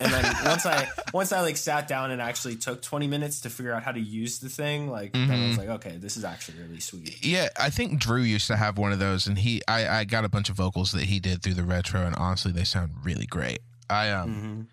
[0.00, 3.48] And then once I once I like sat down and actually took 20 minutes to
[3.48, 5.48] figure out how to use the thing, like then I Mm-hmm.
[5.50, 7.24] was like, okay, this is actually really sweet.
[7.24, 10.24] Yeah, I think Drew used to have one of those, and he I, I got
[10.24, 13.24] a bunch of vocals that he did through the retro, and honestly, they sound really
[13.24, 13.60] great.
[13.88, 14.66] I um,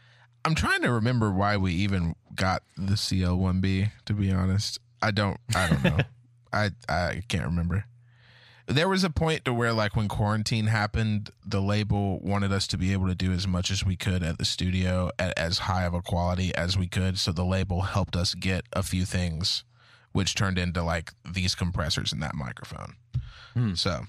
[0.44, 3.92] I'm trying to remember why we even got the CL1B.
[4.06, 5.98] To be honest, I don't I don't know.
[6.54, 7.86] I I can't remember.
[8.68, 12.78] There was a point to where, like, when quarantine happened, the label wanted us to
[12.78, 15.84] be able to do as much as we could at the studio at as high
[15.84, 17.18] of a quality as we could.
[17.18, 19.66] So the label helped us get a few things,
[20.14, 22.96] which turned into like these compressors and that microphone.
[23.54, 23.74] Hmm.
[23.74, 24.06] So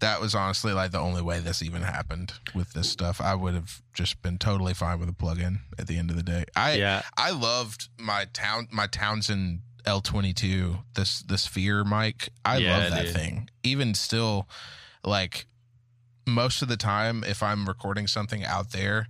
[0.00, 3.20] that was honestly like the only way this even happened with this stuff.
[3.20, 6.22] I would have just been totally fine with a plug-in at the end of the
[6.22, 6.44] day.
[6.54, 7.02] I Yeah.
[7.16, 12.28] I loved my town my Townsend L22 this the sphere mic.
[12.44, 13.14] I Yeah, love that dude.
[13.14, 13.50] thing.
[13.62, 14.48] Even still
[15.04, 15.46] like
[16.26, 19.08] most of the time if I'm recording something out there,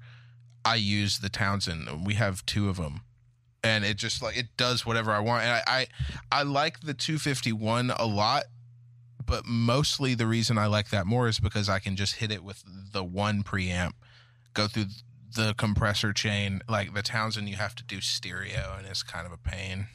[0.65, 2.07] I use the Townsend.
[2.07, 3.03] We have two of them.
[3.65, 5.43] And it just like it does whatever I want.
[5.45, 5.87] And I I,
[6.31, 8.45] I like the 251 a lot,
[9.29, 12.43] but mostly the reason I like that more is because I can just hit it
[12.43, 13.93] with the one preamp,
[14.55, 14.87] go through
[15.37, 16.63] the compressor chain.
[16.69, 19.87] Like the Townsend, you have to do stereo, and it's kind of a pain.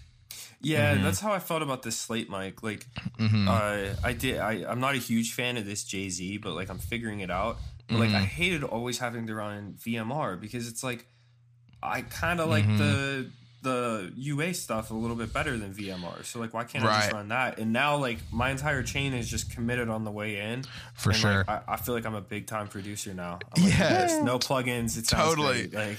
[0.62, 1.04] Yeah, Mm-hmm.
[1.04, 2.64] that's how I felt about this slate mic.
[2.64, 2.86] Like,
[3.20, 3.48] Mhm.
[3.50, 4.40] uh, I did.
[4.40, 7.30] I, I'm not a huge fan of this Jay Z, but like I'm figuring it
[7.32, 7.58] out.
[7.90, 8.16] But like Mm-hmm.
[8.16, 11.06] I hated always having to run VMR because it's like
[11.82, 12.78] I kind of like Mm-hmm.
[12.78, 13.32] the
[13.64, 16.24] the UA stuff a little bit better than VMR.
[16.26, 17.58] So like, why can't I just run that?
[17.58, 20.64] And now like my entire chain is just committed on the way in.
[20.94, 21.38] For And, sure.
[21.48, 23.40] Like, I, I feel like I'm a big time producer now.
[23.56, 23.90] I'm like, Yeah.
[23.92, 24.98] "Yes, no plugins.
[24.98, 25.68] It sounds Totally.
[25.68, 25.98] great." Like,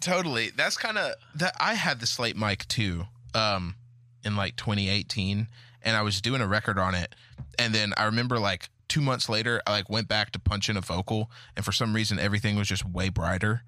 [0.00, 0.50] Totally.
[0.54, 1.56] That's kind of that.
[1.58, 3.04] I had the slate mic too,
[3.34, 3.76] um,
[4.24, 5.48] in like 2018,
[5.82, 7.14] and I was doing a record on it,
[7.58, 10.76] and then I remember like two months later, I like went back to punch in
[10.76, 13.62] a vocal, and for some reason everything was just way brighter,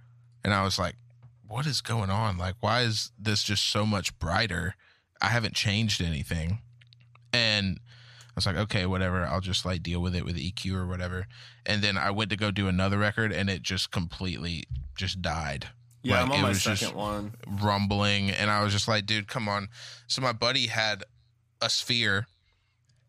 [0.45, 0.97] and I was like,
[1.49, 2.39] "What is going on?
[2.39, 4.75] Like, why is this just so much brighter?
[5.21, 6.61] I haven't changed anything."
[7.33, 9.25] And I was like, okay, whatever.
[9.27, 11.27] I'll just like deal with it with EQ or whatever.
[11.67, 14.65] And then I went to go do another record, and it just completely
[14.97, 15.69] just died.
[16.03, 17.35] Yeah, Like, I'm on it my was just- second one.
[17.61, 19.69] rumbling and I was just like, dude, come on.
[20.07, 21.03] So my buddy had
[21.61, 22.29] a sphere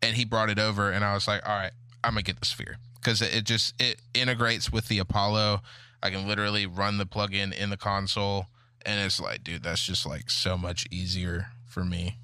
[0.02, 1.70] and he brought it over and I was like, all right,
[2.02, 5.62] I'm gonna get the sphere because it just it integrates with the Apollo.
[6.02, 8.46] I can literally run the plugin in the console
[8.86, 12.16] and it's like, dude, that's just like so much easier for me.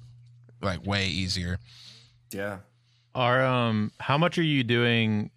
[0.61, 1.59] Like way easier.
[2.31, 2.59] Yeah.
[3.13, 5.29] Are um how much are you doing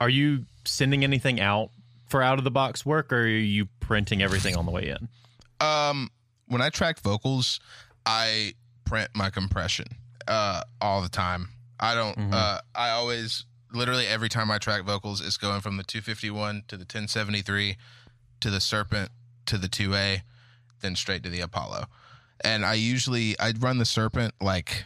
[0.00, 1.70] are you sending anything out
[2.08, 5.08] for out of the box work or are you printing everything on the way in?
[5.66, 6.10] Um,
[6.48, 7.60] when I track vocals,
[8.04, 9.86] I print my compression
[10.26, 11.48] uh all the time.
[11.78, 12.16] I don't.
[12.18, 12.32] Mhm.
[12.32, 16.76] uh I always, literally every time I track vocals, it's going from the 251 to
[16.76, 17.76] the 1073
[18.40, 19.10] to the Serpent
[19.46, 20.20] to the 2A,
[20.80, 21.86] then straight to the Apollo.
[22.42, 24.84] And I usually I run the Serpent like,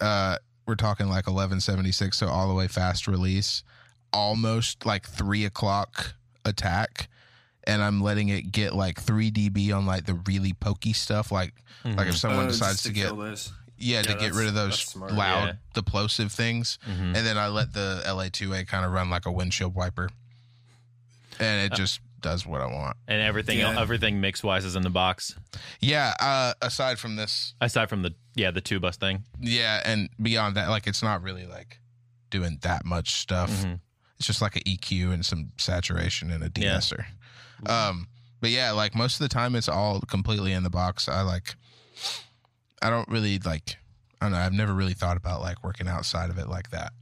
[0.00, 3.62] uh, we're talking like 1176, so all the way fast release,
[4.12, 6.14] almost like three o'clock
[6.44, 7.08] attack
[7.64, 11.30] and I'm letting it get like 3 dB on like the really pokey stuff.
[11.30, 11.52] Like,
[11.84, 13.52] like if someone Oh, decides to, get, this.
[13.78, 15.12] Yeah, to get rid of those that's smart.
[15.12, 17.16] loud, the plosive things, Mhm.
[17.16, 20.10] and then I let the LA2A kind of run like a windshield wiper,
[21.38, 22.96] and it just does what I want.
[23.06, 23.78] And everything Yeah.
[23.80, 25.36] everything mix wise is in the box.
[25.80, 26.14] Yeah.
[26.18, 29.24] Uh, aside from this, Aside from the yeah, the two bus thing.
[29.40, 31.78] yeah, and beyond that, like it's not really like
[32.30, 33.50] doing that much stuff.
[33.50, 33.80] Mhm.
[34.18, 36.72] It's just like an EQ and some saturation and a Yeah.
[36.72, 37.06] de-esser.
[37.66, 38.08] Um,
[38.40, 41.08] but yeah, like most of the time it's all completely in the box.
[41.08, 41.54] I like,
[42.82, 43.76] I don't really like,
[44.20, 44.38] I don't know.
[44.38, 46.92] I've never really thought about like working outside of it like that.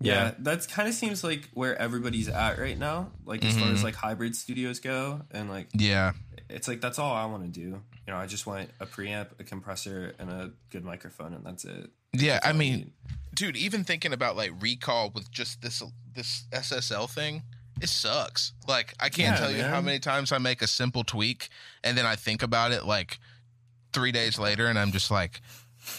[0.00, 0.34] Yeah, Yeah.
[0.40, 3.12] that kind of seems like where everybody's at right now.
[3.24, 3.74] Like as far Mhm.
[3.74, 6.12] as like hybrid studios go, and like Yeah.
[6.48, 7.82] it's like that's all I want to do.
[8.06, 11.64] You know, I just want a preamp, a compressor, and a good microphone, and that's
[11.64, 11.90] it.
[12.12, 12.34] Yeah.
[12.34, 12.92] That's I all mean, need.
[13.34, 15.82] dude, even thinking about like recall with just this,
[16.14, 17.42] this SSL thing,
[17.80, 18.52] it sucks.
[18.68, 21.48] Like I can't Yeah, tell you how many times I make a simple tweak
[21.82, 23.18] and then I think about it like
[23.92, 25.40] three days later and I'm just like,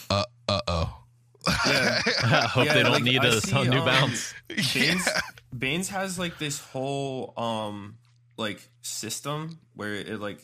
[0.10, 0.98] uh, uh oh.
[1.66, 2.02] Yeah.
[2.24, 4.34] I hope Yeah, they don't like, need I a, see, a new um, bounce.
[4.74, 5.08] Baines,
[5.58, 7.96] Baines has like this whole um
[8.38, 10.40] like system where it like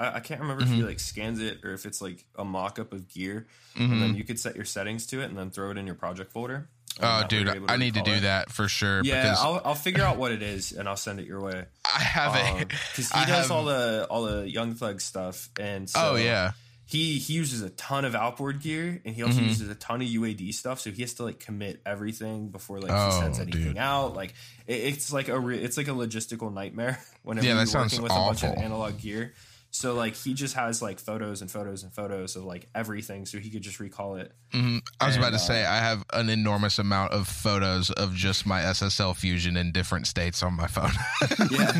[0.00, 0.76] I, I can't remember if Mm-hmm.
[0.78, 3.92] he like scans it or if it's like a mock up of gear, Mhm.
[3.92, 5.94] and then you could set your settings to it and then throw it in your
[5.94, 6.68] project folder.
[7.00, 8.20] Oh, that dude, you're able to I need to do it.
[8.22, 9.00] that for sure.
[9.04, 11.64] Yeah, because I'll I'll figure out what it is and I'll send it your way.
[11.86, 15.48] I have it because I he does have- all the all the Young Thug stuff,
[15.60, 16.52] and so oh yeah,
[16.92, 19.48] he he uses a ton of outboard gear, and he also Mhm.
[19.48, 20.78] uses a ton of UAD stuff.
[20.80, 23.78] So he has to like commit everything before like Oh, he sends anything dude.
[23.78, 24.14] out.
[24.14, 24.34] Like
[24.66, 28.12] it, it's like a re- it's like a logistical nightmare whenever Yeah, you're working with
[28.12, 29.32] a bunch of analog gear.
[29.74, 33.38] So like he just has like photos and photos and photos of like everything, so
[33.38, 34.30] he could just recall it.
[34.52, 38.14] hmm I was about And, to say I have an enormous amount of photos of
[38.14, 40.92] just my SSL fusion in different states on my phone.
[41.50, 41.72] Yeah,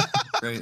[0.43, 0.61] right.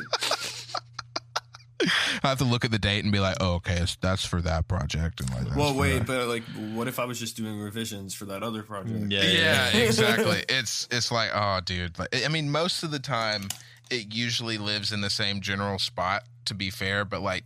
[2.23, 4.41] I have to look at the date and be like, oh, okay, it's, that's for
[4.43, 5.21] that project.
[5.21, 6.07] And like, Well, wait, that.
[6.07, 6.43] but like,
[6.75, 9.11] what if I was just doing revisions for that other project?
[9.13, 10.45] Yeah, yeah, exactly.
[10.49, 11.99] It's it's like, oh, dude.
[11.99, 13.49] Like, I mean, most of the time,
[13.91, 16.25] it usually lives in the same general spot.
[16.47, 17.45] To be fair, but like,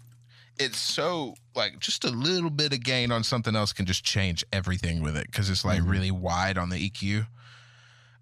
[0.58, 4.42] it's so like just a little bit of gain on something else can just change
[4.52, 5.90] everything with it because it's like Mhm.
[5.90, 7.26] really wide on the EQ.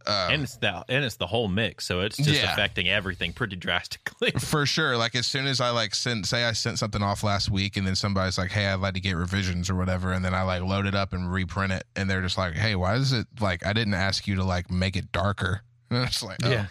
[0.07, 2.53] Um, and it's the and it's the whole mix, so it's just Yeah.
[2.53, 4.31] affecting everything pretty drastically.
[4.39, 4.97] for sure.
[4.97, 7.87] Like as soon as I like sent, say I sent something off last week, and
[7.87, 10.63] then somebody's like, "Hey, I'd like to get revisions or whatever," and then I like
[10.63, 13.65] load it up and reprint it, and they're just like, "Hey, why is it like
[13.67, 16.67] I didn't ask you to like make it darker?" And it's like, oh, Yeah.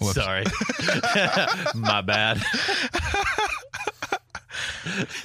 [0.00, 0.14] whoops.
[0.14, 0.44] Sorry,
[1.74, 2.40] my bad.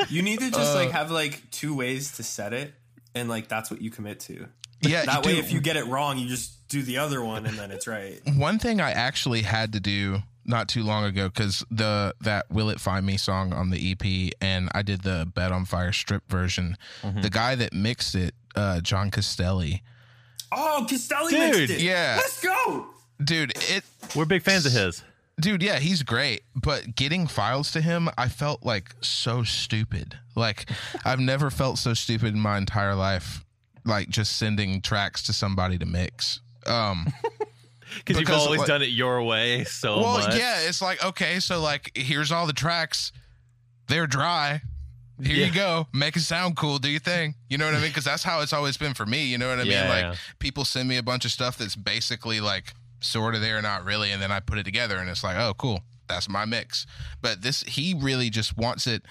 [0.09, 2.73] You need to just Uh, like have like two ways to set it,
[3.15, 4.47] and like that's what you commit to.
[4.89, 5.05] Yeah.
[5.05, 7.57] That way, dude, if you get it wrong, you just do the other one, and
[7.57, 8.19] then it's right.
[8.35, 12.69] one thing I actually had to do not too long ago because the that "Will
[12.69, 16.29] It Find Me" song on the EP, and I did the "Bed on Fire" strip
[16.29, 16.77] version.
[17.03, 17.21] Mm-hmm.
[17.21, 19.81] The guy that mixed it, uh, Jon Castelli,
[20.51, 21.81] Oh, Castelli Dude, mixed it.
[21.81, 22.15] yeah.
[22.17, 22.87] let's go.
[23.23, 23.83] dude, it
[24.15, 25.03] We're big fans of his.
[25.39, 30.67] dude yeah he's great but getting files to him i felt like so stupid like
[31.05, 33.43] i've never felt so stupid in my entire life
[33.87, 36.41] like just sending tracks to somebody to mix.
[36.65, 37.07] Um
[38.05, 40.35] Because you've always like- done it your way so well much.
[40.37, 43.11] yeah it's like okay so like here's all the tracks.
[43.87, 44.61] They're dry.
[45.23, 45.45] Here Yeah.
[45.47, 45.87] you go.
[45.93, 46.77] Make it sound cool.
[46.79, 47.33] Do your thing.
[47.49, 47.87] You know what i mean?
[47.89, 49.25] Because that's how it's always been for me.
[49.25, 49.89] You know what i Yeah, mean?
[49.89, 50.15] Like yeah.
[50.37, 54.11] people send me a bunch of stuff that's basically like sort of there not really
[54.11, 55.81] and then i put it together and it's like oh cool.
[56.09, 56.85] That's my mix.
[57.21, 59.03] But this he really just wants it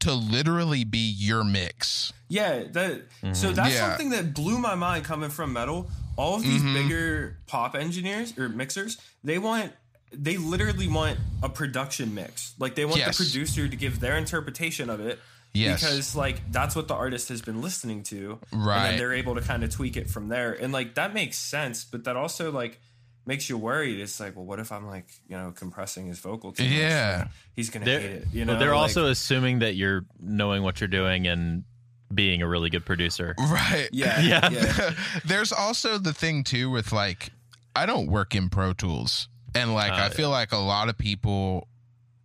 [0.00, 2.12] to literally be your mix.
[2.28, 3.54] Yeah, that so mm-hmm.
[3.54, 3.88] that's Yeah.
[3.88, 5.90] something that blew my mind coming from metal.
[6.16, 6.74] All of these mm-hmm.
[6.74, 9.72] bigger pop engineers or mixers, they want
[10.12, 12.54] they literally want a production mix.
[12.58, 13.18] Like they want Yes.
[13.18, 15.18] the producer to give their interpretation of it.
[15.54, 15.80] Yes.
[15.82, 18.38] Because like that's what the artist has been listening to.
[18.52, 18.90] And Right.
[18.90, 20.52] then they're able to kind of tweak it from there.
[20.52, 22.80] And like that makes sense, but that also like
[23.26, 24.00] makes you worried.
[24.00, 26.72] It's like, well, what if I'm like, you know, compressing his vocal too much?
[26.72, 27.28] Yeah.
[27.54, 28.26] He's gonna They're, hate it.
[28.32, 31.64] You but know, they're like- also assuming that you're knowing what you're doing and
[32.12, 33.34] being a really good producer.
[33.38, 33.88] Right.
[33.92, 34.48] yeah, Yeah.
[34.50, 34.90] yeah.
[35.24, 37.30] There's also the thing too with like
[37.76, 39.28] I don't work in Pro Tools.
[39.54, 41.68] And like I Uh, feel like a lot of people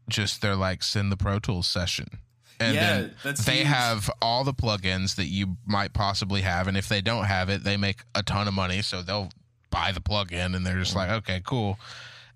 [0.10, 2.08] just they're like send the Pro Tools session.
[2.60, 3.68] And Yeah, then they huge.
[3.68, 7.64] have all the plugins that you might possibly have and if they don't have it,
[7.64, 9.32] they make a ton of money so they'll
[9.70, 11.80] buy the plugin and they're just like, "Okay, cool."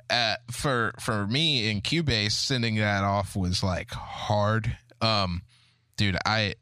[0.09, 4.77] Uh, for for me in Cubase sending that off was like hard.
[5.01, 5.43] Um
[5.97, 6.55] dude, I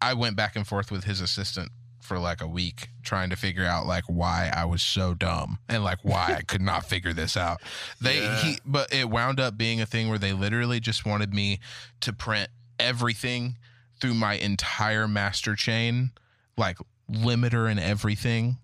[0.00, 1.70] I went back and forth with his assistant
[2.00, 5.84] for like a week trying to figure out like why I was so dumb and
[5.84, 7.60] like why I could not figure this out.
[8.00, 8.36] They Yeah.
[8.42, 11.60] he but it wound up being a thing where they literally just wanted me
[12.00, 12.48] to print
[12.78, 13.56] everything
[14.00, 16.12] through my entire master chain,
[16.56, 16.78] like
[17.10, 18.58] limiter and everything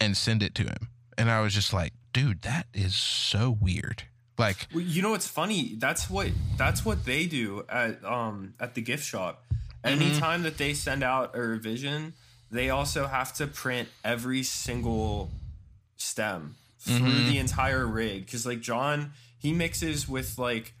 [0.00, 0.88] and send it to him.
[1.16, 4.02] And I was just like, dude, that is so weird.
[4.36, 5.76] Like Well, you know what's funny?
[5.78, 9.43] That's what that's what they do at um at the gift shop.
[9.84, 10.02] Mm-hmm.
[10.02, 12.14] Anytime that they send out a revision,
[12.50, 15.30] they also have to print every single
[15.96, 17.28] stem through Mm-hmm.
[17.28, 20.74] the entire rig because like Jon he mixes with like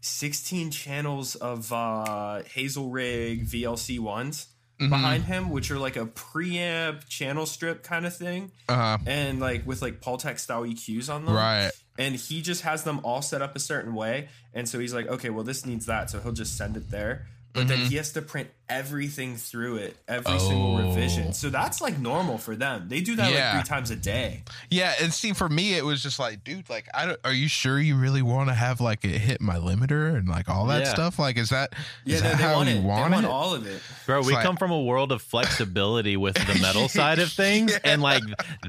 [0.00, 4.46] 16 channels of uh Hazelrigg VLC ones
[4.80, 4.88] Mm-hmm.
[4.88, 8.96] behind him, which are like a preamp channel strip kind of thing, uh-huh.
[9.06, 11.70] and like with like Pultec style EQs on them right.
[11.98, 15.06] and he just has them all set up a certain way and so he's like
[15.06, 17.96] okay well this needs that so he'll just send it there but then he mm-hmm.
[17.96, 20.88] has to print everything through it every single Oh.
[20.88, 23.54] revision so that's like normal for them they do that Yeah.
[23.56, 26.70] like three times a day Yeah, and see, for me, it was just like, dude,
[26.70, 27.18] like, I don't.
[27.24, 30.48] Are you sure you really want to have like it hit my limiter and like
[30.48, 30.88] all that Yeah.
[30.94, 31.18] stuff?
[31.18, 31.72] Like, is that
[32.04, 33.30] yeah is they, that they how want you it want they want it?
[33.30, 36.88] all of it Bro, we like- come from a world of flexibility with the metal
[36.88, 38.22] side of things, and like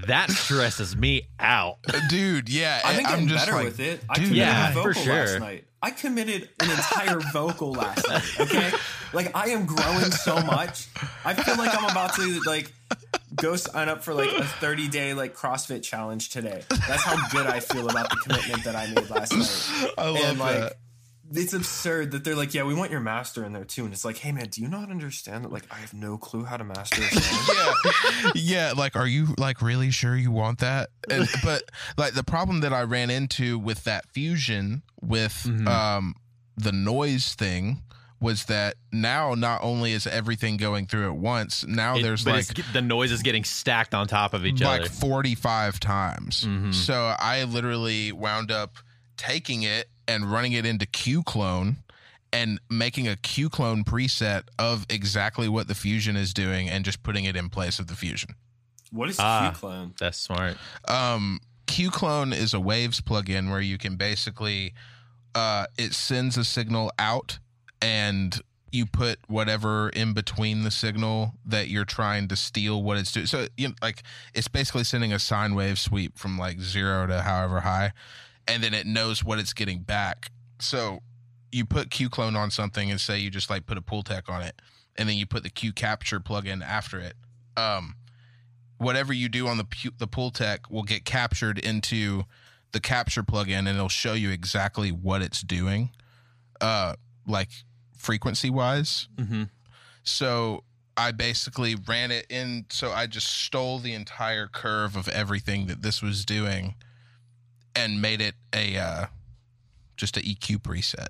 [0.08, 1.78] that stresses me out.
[2.10, 2.50] dude?
[2.50, 5.14] Yeah, i've been I'm just better like, with it i dude, Yeah, a for sure.
[5.14, 8.72] last night i committed an entire vocal last night okay
[9.14, 10.88] like i am growing so much
[11.26, 12.72] i feel like i'm about to like
[13.36, 16.64] go sign up for like a 30 day like CrossFit challenge today.
[16.70, 19.94] That's how good I feel about the commitment that I made last night.
[19.98, 20.74] I love and like that.
[21.34, 23.86] It's absurd that they're like, yeah, we want your master in there too.
[23.86, 26.44] And it's like, hey man, do you not understand that like I have no clue
[26.44, 27.02] how to master
[27.54, 28.74] yeah, yeah.
[28.76, 30.90] Like, are you like really sure you want that?
[31.10, 31.64] And, but
[31.98, 35.68] like the problem that I ran into with that fusion with Mm-hmm.
[35.68, 36.16] um
[36.58, 37.82] the noise thing
[38.20, 42.46] was that now not only is everything going through at once, now It- there's like
[42.74, 44.84] the noise is getting stacked on top of each other.
[44.84, 46.46] like 45 times.
[46.46, 46.72] Mhm.
[46.74, 48.76] So I literally wound up
[49.18, 51.78] taking it and running it into Q clone
[52.34, 57.03] and making a Q clone preset of exactly what the fusion is doing and just
[57.03, 58.36] putting it in place of the fusion.
[58.91, 59.51] What is Ah.
[59.51, 59.93] Q clone?
[59.99, 60.57] That's smart.
[60.88, 64.74] Um, Q clone is a waves plugin where you can basically
[65.34, 67.39] uh, it sends a signal out
[67.82, 68.41] and
[68.74, 73.26] you put whatever in between the signal that you're trying to steal what it's doing.
[73.26, 74.03] So you know, like
[74.34, 77.91] it's basically sending a sine wave sweep from like zero to however high,
[78.48, 80.32] and then it knows what it's getting back.
[80.60, 81.00] So
[81.52, 84.42] you put Q clone on something and say you just like put a Pultec on
[84.42, 84.62] it,
[84.96, 87.16] and then you put the Q capture plugin after it.
[87.58, 87.96] Um,
[88.78, 92.24] whatever you do on the pu- the Pultec will get captured into
[92.72, 95.89] the capture plugin, and it'll show you exactly what it's doing,
[96.62, 96.96] uh,
[97.28, 97.50] like
[97.98, 99.08] frequency wise.
[99.20, 99.44] hmm
[100.04, 100.64] So
[100.98, 102.66] I basically ran it in.
[102.70, 106.76] So I just stole the entire curve of everything that this was doing,
[107.76, 109.05] and made it a uh,
[109.95, 111.07] just a EQ preset.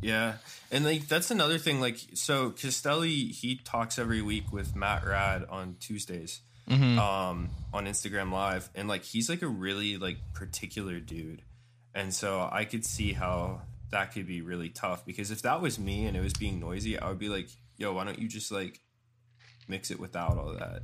[0.00, 0.34] Yeah.
[0.70, 1.80] And like that's another thing.
[1.80, 6.40] Like so Castelli he talks every week with Matt Rad on Tuesdays.
[6.68, 6.98] Mm-hmm.
[6.98, 11.40] um, on Instagram Live, and like he's like a really like particular dude,
[11.94, 15.78] and so I could see how that could be really tough because if that was
[15.78, 17.48] me and it was being noisy, I would be like,
[17.78, 18.80] "Yo, why don't you just like
[19.66, 20.82] mix it without all that?"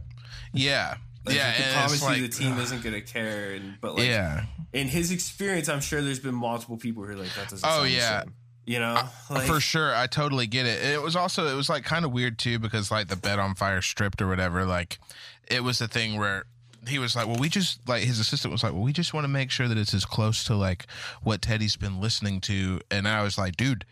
[0.55, 1.49] Yeah, Like, yeah.
[1.49, 4.07] I can and promise it's you like, the team isn't gonna care, and but like
[4.07, 4.45] yeah.
[4.73, 7.85] in his experience, I'm sure there's been multiple people who are like, "That doesn't." Oh,
[7.85, 8.21] yeah.
[8.23, 8.35] same."
[8.67, 8.99] you know,
[9.31, 12.13] like, for sure i totally get it it was also it was like kind of
[12.13, 14.99] weird too because like the bed on fire stripped or whatever like
[15.51, 16.45] it was the thing where
[16.89, 19.25] he was like well we just like his assistant was like well we just want
[19.25, 20.87] to make sure that it's as close to like
[21.23, 23.85] what teddy's been listening to and i was like dude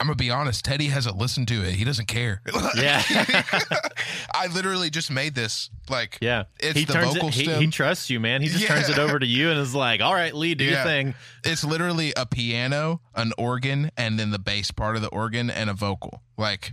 [0.00, 0.64] I'm gonna be honest.
[0.64, 1.74] Teddy hasn't listened to it.
[1.74, 2.42] He doesn't care.
[2.76, 3.02] Yeah.
[4.34, 5.70] I literally just made this.
[5.88, 6.44] Like, Yeah.
[6.58, 7.60] It's he the turns vocal it, he, stem.
[7.60, 8.42] he trusts you, man.
[8.42, 10.82] He just turns it over to you and is like, all right, Lee, do your
[10.82, 11.14] thing.
[11.44, 15.70] it's literally a piano, an organ, and then the bass part of the organ and
[15.70, 16.22] a vocal.
[16.36, 16.72] Like,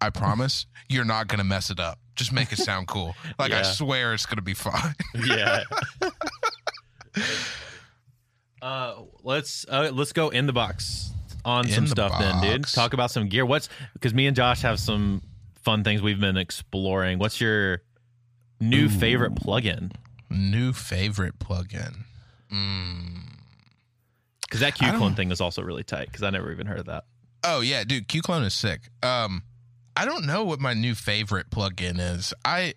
[0.00, 1.98] I promise you're not gonna mess it up.
[2.14, 3.14] Just make it sound cool.
[3.38, 4.94] Like I swear it's gonna be fine.
[5.26, 5.64] Yeah.
[8.62, 11.10] uh let's uh, let's go in the box
[11.46, 12.66] on In some the stuff then, dude.
[12.66, 13.46] Talk about some gear.
[13.46, 15.22] What's because me and Josh have some
[15.62, 17.18] fun things we've been exploring.
[17.18, 17.82] What's your
[18.60, 19.92] new favorite plugin?
[20.28, 21.98] New favorite plugin.
[22.52, 23.20] Mm.
[24.42, 26.06] Because that I Q don't- clone thing is also really tight.
[26.08, 27.04] Because I never even heard of that.
[27.44, 28.88] Oh yeah, dude, Q clone is sick.
[29.02, 29.42] Um,
[29.96, 32.34] I don't know what my new favorite plugin is.
[32.44, 32.74] I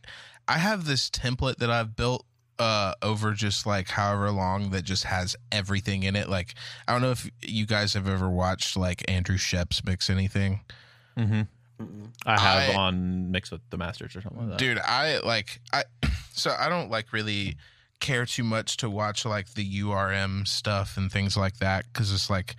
[0.48, 2.26] I have this template that I've built
[2.60, 6.30] uh over just like however long that just has everything in it.
[6.30, 6.54] Like
[6.88, 10.60] I don't know if you guys have ever watched like Andrew Scheps mix anything.
[11.18, 11.42] Mm-hmm.
[12.26, 14.60] I have I- on mix with the masters or something like that.
[14.60, 15.84] Dude, I like I
[16.32, 17.56] so I don't like really
[18.00, 22.30] care too much to watch like the URM stuff and things like that cuz it's
[22.30, 22.56] like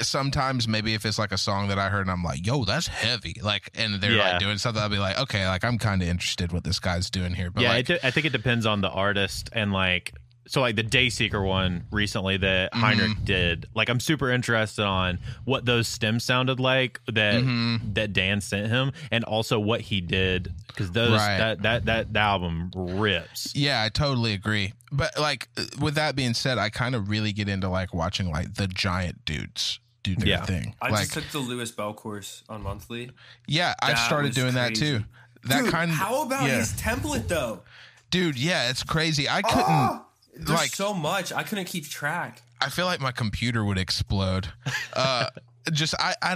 [0.00, 2.86] sometimes maybe if it's like a song that I heard and I'm like, "Yo, that's
[2.86, 4.30] heavy." Like and they're Yeah.
[4.32, 7.10] like doing something I'll be like, "Okay, like I'm kind of interested what this guy's
[7.10, 10.12] doing here." But yeah, like de- I think it depends on the artist and like
[10.46, 12.78] so like the Dayseeker one recently that Mhm.
[12.80, 13.66] Heinrich did.
[13.74, 17.94] Like I'm super interested on what those stems sounded like that Mhm.
[17.94, 21.38] that Dan sent him, and also what he did because those Right.
[21.38, 23.54] that, that that that album rips.
[23.54, 24.72] Yeah, I totally agree.
[24.92, 25.48] But like
[25.80, 29.24] with that being said, I kind of really get into like watching like the giant
[29.24, 30.44] dudes do their Yeah.
[30.44, 30.74] thing.
[30.82, 33.10] I like just took the Louis Bell course on monthly.
[33.46, 35.04] yeah, I've started was doing that too.
[35.44, 36.56] That Dude, kind of how about yeah.
[36.58, 37.62] his template though?
[38.10, 38.38] dude.
[38.38, 39.28] Yeah, it's crazy.
[39.28, 39.64] I couldn't.
[39.66, 40.03] Oh,
[40.36, 42.42] there's like- so much I couldn't keep track.
[42.60, 44.48] I feel like my computer would explode.
[44.94, 45.28] Uh,
[45.72, 46.34] just I, I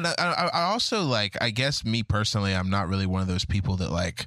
[0.53, 3.90] I also like I guess me personally I'm not really one of those people that
[3.90, 4.26] like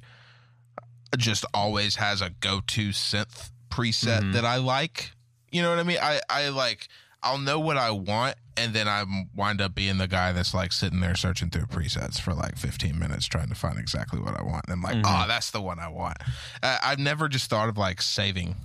[1.18, 4.32] just always has a go-to synth preset Mhm.
[4.32, 5.12] that I like.
[5.50, 5.98] You know what I mean?
[6.02, 6.88] I I like
[7.22, 9.04] I'll know what I want and then I
[9.34, 12.98] wind up being the guy that's like sitting there searching through presets for like 15
[12.98, 14.64] minutes trying to find exactly what I want.
[14.66, 15.04] And I'm like, Mhm.
[15.06, 16.18] "Oh, that's the one I want."
[16.62, 18.56] Uh, I've never just thought of like saving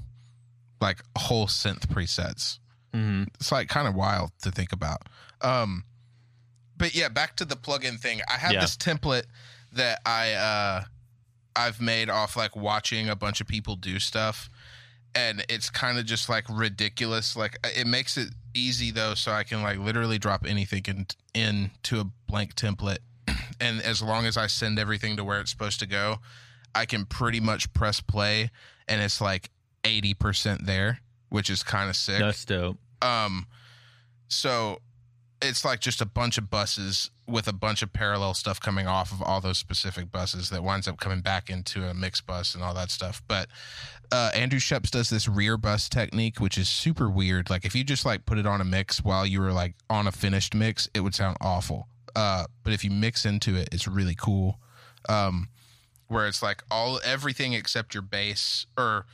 [0.82, 2.59] like whole synth presets
[2.93, 5.01] hmm it's like kind of wild to think about.
[5.41, 5.84] Um,
[6.78, 8.21] but yeah, back to the plugin thing.
[8.30, 8.61] I have Yeah.
[8.61, 9.25] this template
[9.73, 10.84] that I uh,
[11.55, 14.49] I've made off like watching a bunch of people do stuff,
[15.13, 17.36] and it's kind of just like ridiculous.
[17.36, 21.99] Like it makes it easy though, so I can like literally drop anything in into
[21.99, 22.99] a blank template,
[23.59, 26.17] and as long as I send everything to where it's supposed to go,
[26.73, 28.49] I can pretty much press play,
[28.88, 29.49] and it's like
[29.88, 32.19] eighty percent there, which is kind of sick.
[32.19, 32.77] That's dope.
[33.01, 33.47] Um,
[34.27, 34.79] so
[35.41, 39.11] it's like just a bunch of buses with a bunch of parallel stuff coming off
[39.11, 42.63] of all those specific buses that winds up coming back into a mix bus and
[42.63, 43.21] all that stuff.
[43.27, 43.49] But
[44.11, 47.49] uh, Andrew Scheps does this rear bus technique, which is super weird.
[47.49, 50.07] Like if you just like put it on a mix while you were like on
[50.07, 51.88] a finished mix, it would sound awful.
[52.15, 54.59] Uh, but if you mix into it, it's really cool.
[55.07, 55.49] Um,
[56.07, 59.05] where it's like all everything except your bass or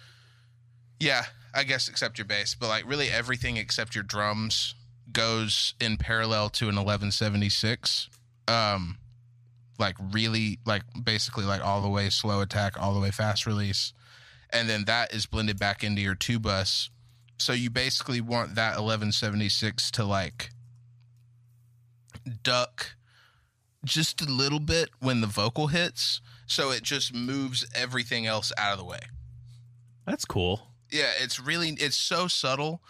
[1.03, 4.75] yeah, I guess except your bass, but like really everything except your drums
[5.11, 8.09] goes in parallel to an 1176.
[8.47, 8.97] Um
[9.79, 13.93] like really like basically like all the way slow attack, all the way fast release.
[14.51, 16.89] And then that is blended back into your two bus.
[17.37, 20.51] So you basically want that 1176 to like
[22.43, 22.95] duck
[23.83, 28.71] just a little bit when the vocal hits, so it just moves everything else out
[28.71, 29.01] of the way.
[30.05, 30.72] That's cool.
[30.93, 32.81] Yeah, it's really it's so subtle,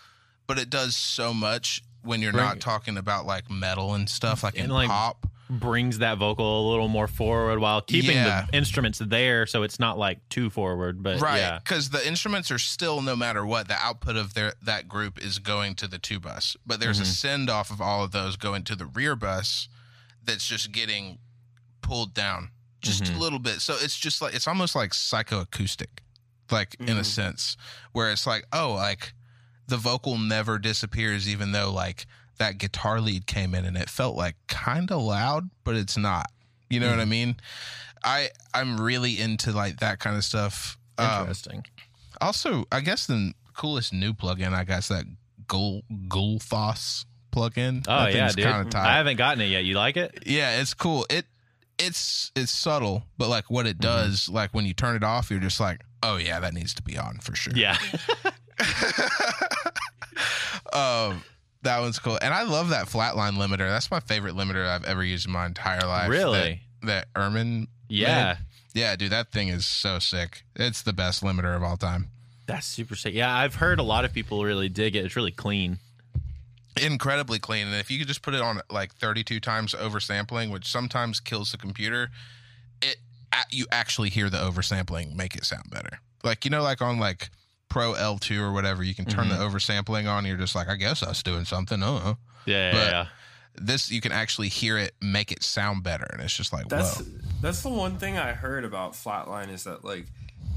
[0.48, 4.56] but it does so much when you're not talking about like metal and stuff like
[4.56, 5.26] And, in like, pop.
[5.50, 8.46] Brings that vocal a little more forward while keeping Yeah.
[8.50, 11.04] the instruments there, so it's not like too forward.
[11.04, 14.54] But Right, yeah, because the instruments are still, no matter what, the output of their
[14.64, 17.14] that group is going to the two bus, but there's a Mhm.
[17.14, 19.68] send off of all of those going to the rear bus
[20.24, 21.20] that's just getting
[21.82, 22.50] pulled down
[22.82, 23.16] just Mhm.
[23.16, 23.62] a little bit.
[23.62, 26.00] So it's just like it's almost like psychoacoustic,
[26.54, 27.06] like in a Mhm.
[27.06, 27.58] sense,
[27.92, 29.14] where it's like, oh, like
[29.68, 32.06] the vocal never disappears, even though like
[32.38, 36.28] that guitar lead came in and it felt like kind of loud, but it's not.
[36.70, 37.36] You know what I mean?
[38.04, 40.78] I I'm really into like that kind of stuff.
[40.98, 41.66] Um, interesting.
[42.22, 45.06] also, I guess the coolest new plugin I got is that
[45.48, 47.86] Gul Gullfoss plugin.
[47.88, 48.72] oh yeah, dude.
[48.72, 48.76] tight.
[48.76, 49.64] I haven't gotten it yet.
[49.66, 50.24] You like it?
[50.26, 51.06] Yeah, it's cool.
[51.10, 51.26] It
[51.80, 53.82] it's it's subtle, but like what it Mm-hmm.
[54.10, 56.84] does, like when you turn it off, you're just like, oh yeah, that needs to
[56.84, 57.54] be on for sure.
[57.56, 57.78] Yeah.
[60.74, 61.24] um,
[61.64, 63.70] That one's cool, and I love that flatline limiter.
[63.70, 66.10] That's my favorite limiter I've ever used in my entire life.
[66.10, 66.62] Really?
[66.82, 67.68] That, that Ermin.
[67.90, 68.38] Yeah.
[68.74, 68.82] made.
[68.82, 70.44] Yeah, dude, that thing is so sick.
[70.56, 72.10] It's the best limiter of all time.
[72.48, 73.14] That's super sick.
[73.14, 75.06] Yeah, I've heard a lot of people really dig it.
[75.06, 75.78] It's really clean.
[76.82, 80.66] Incredibly clean, and if you could just put it on like 32 times oversampling, which
[80.66, 82.12] sometimes kills the computer, it a-
[83.52, 86.00] you actually hear the oversampling make it sound better.
[86.24, 87.30] Like you know, like on like
[87.70, 89.56] Pro L2 or whatever, you can turn the mm-hmm.
[89.56, 90.26] oversampling on.
[90.26, 91.82] You're just like, I guess that's doing something.
[91.82, 91.96] Uh-huh.
[91.96, 92.18] I don't.
[92.46, 93.08] Yeah, But- yeah, yeah.
[93.56, 97.02] This you can actually hear it make it sound better, and it's just like, That's
[97.02, 97.06] whoa.
[97.40, 100.08] that's the one thing I heard about Flatline is that like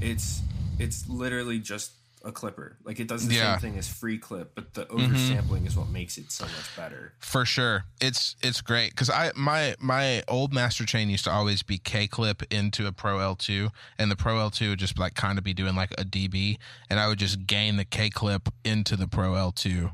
[0.01, 0.41] it's
[0.79, 1.91] it's literally just
[2.23, 2.77] a clipper.
[2.83, 3.41] Like it does the Yeah.
[3.41, 3.53] Mm-hmm.
[3.61, 7.13] same thing as free clip, but the oversampling is what makes it so much better.
[7.19, 11.63] For sure, it's it's great because I my my old master chain used to always
[11.63, 14.97] be K clip into a Pro L two, and the Pro L two would just
[14.99, 16.57] like kind of be doing like a DB,
[16.89, 19.89] and I would just gain the K clip into the Pro L 2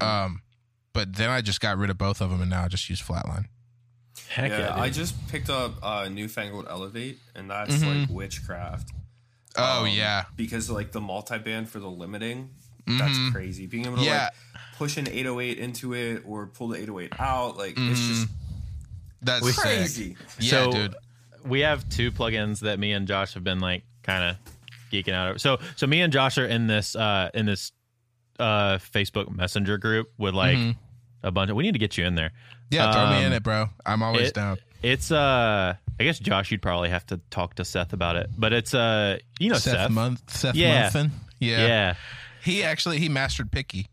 [0.00, 0.42] Um,
[0.92, 3.00] but then I just got rid of both of them, and now I just use
[3.02, 3.46] Flatline.
[4.28, 8.92] Heck yeah, yeah, I just picked up uh, newfangled Elevate, and that's like witchcraft.
[9.58, 12.50] Oh Um, yeah, because like the multi-band for the limiting,
[12.86, 13.66] that's crazy.
[13.66, 14.10] Being able to Mm-hmm.
[14.10, 14.28] Yeah.
[14.54, 18.12] like push an 808 into it or pull the 808 out, like it's Mm-hmm.
[18.12, 18.28] just
[19.22, 19.56] that's sick.
[19.56, 20.16] crazy.
[20.38, 20.94] Yeah, So- dude.
[21.44, 24.36] we have two plugins that me and Josh have been like kind of
[24.92, 25.38] geeking out over.
[25.38, 27.72] So so me and Josh are in this uh in this
[28.38, 30.56] uh Facebook Messenger group with like
[31.24, 32.28] a bunch of we need to get you in there.
[32.30, 32.74] Mm-hmm.
[32.76, 33.70] Yeah, throw me in Um, it, bro.
[33.84, 34.58] I'm always it- down.
[34.82, 38.30] It's uh I guess Josh you'd probably have to talk to Seth about it.
[38.36, 39.74] But it's uh you know Seth.
[39.74, 40.84] Seth, Month, Seth Yeah.
[40.84, 41.10] Muffin.
[41.40, 41.66] Yeah.
[41.66, 41.94] yeah.
[42.42, 43.88] he actually he mastered Picky.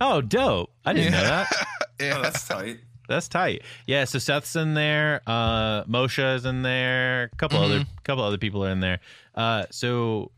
[0.00, 0.70] Oh, dope.
[0.84, 1.52] I didn't know that.
[1.98, 2.80] Oh, that's tight.
[3.08, 3.62] That's tight.
[3.86, 5.22] Yeah, so Seth's in there.
[5.26, 7.30] Uh Moshe is in there.
[7.32, 9.00] A couple other couple other people are in there.
[9.34, 10.30] Uh so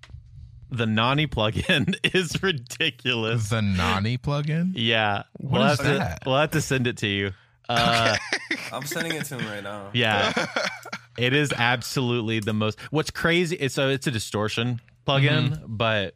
[0.71, 3.49] the Nani plugin is ridiculous.
[3.49, 4.73] The Nani plugin.
[4.77, 5.25] Yeah.
[5.39, 7.33] What we'll is have to we'll have to send it to you.
[7.69, 8.17] Uh
[8.73, 9.91] I'm sending it to him right now.
[9.93, 10.33] yeah.
[11.19, 15.77] it is absolutely the most what's crazy it's so it's a distortion plugin, Mm-hmm.
[15.77, 16.15] but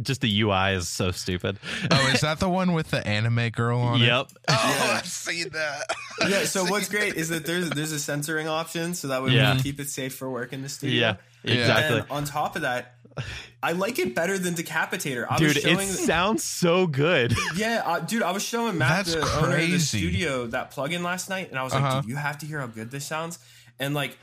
[0.00, 1.58] just the UI is so stupid.
[1.90, 4.06] Oh, is that the one with the anime girl on it?
[4.06, 4.26] yep.
[4.48, 5.82] Oh, I've seen that.
[6.28, 6.44] Yeah.
[6.44, 9.50] So what's great is that there's there's a censoring option, so that way Yeah.
[9.50, 10.98] we can keep it safe for work in the studio.
[10.98, 11.16] Yeah.
[11.44, 11.54] Yeah.
[11.60, 11.98] Exactly.
[12.00, 12.94] And on top of that,
[13.62, 15.26] I like it better than Decapitator.
[15.30, 17.34] I Dude, was it sounds so good.
[17.56, 21.02] yeah, uh, dude, I was showing Matt, That's the owner of the studio, that plugin
[21.02, 22.00] last night, and I was like, Uh-huh.
[22.00, 23.38] dude, you have to hear how good this sounds.
[23.78, 24.18] And like,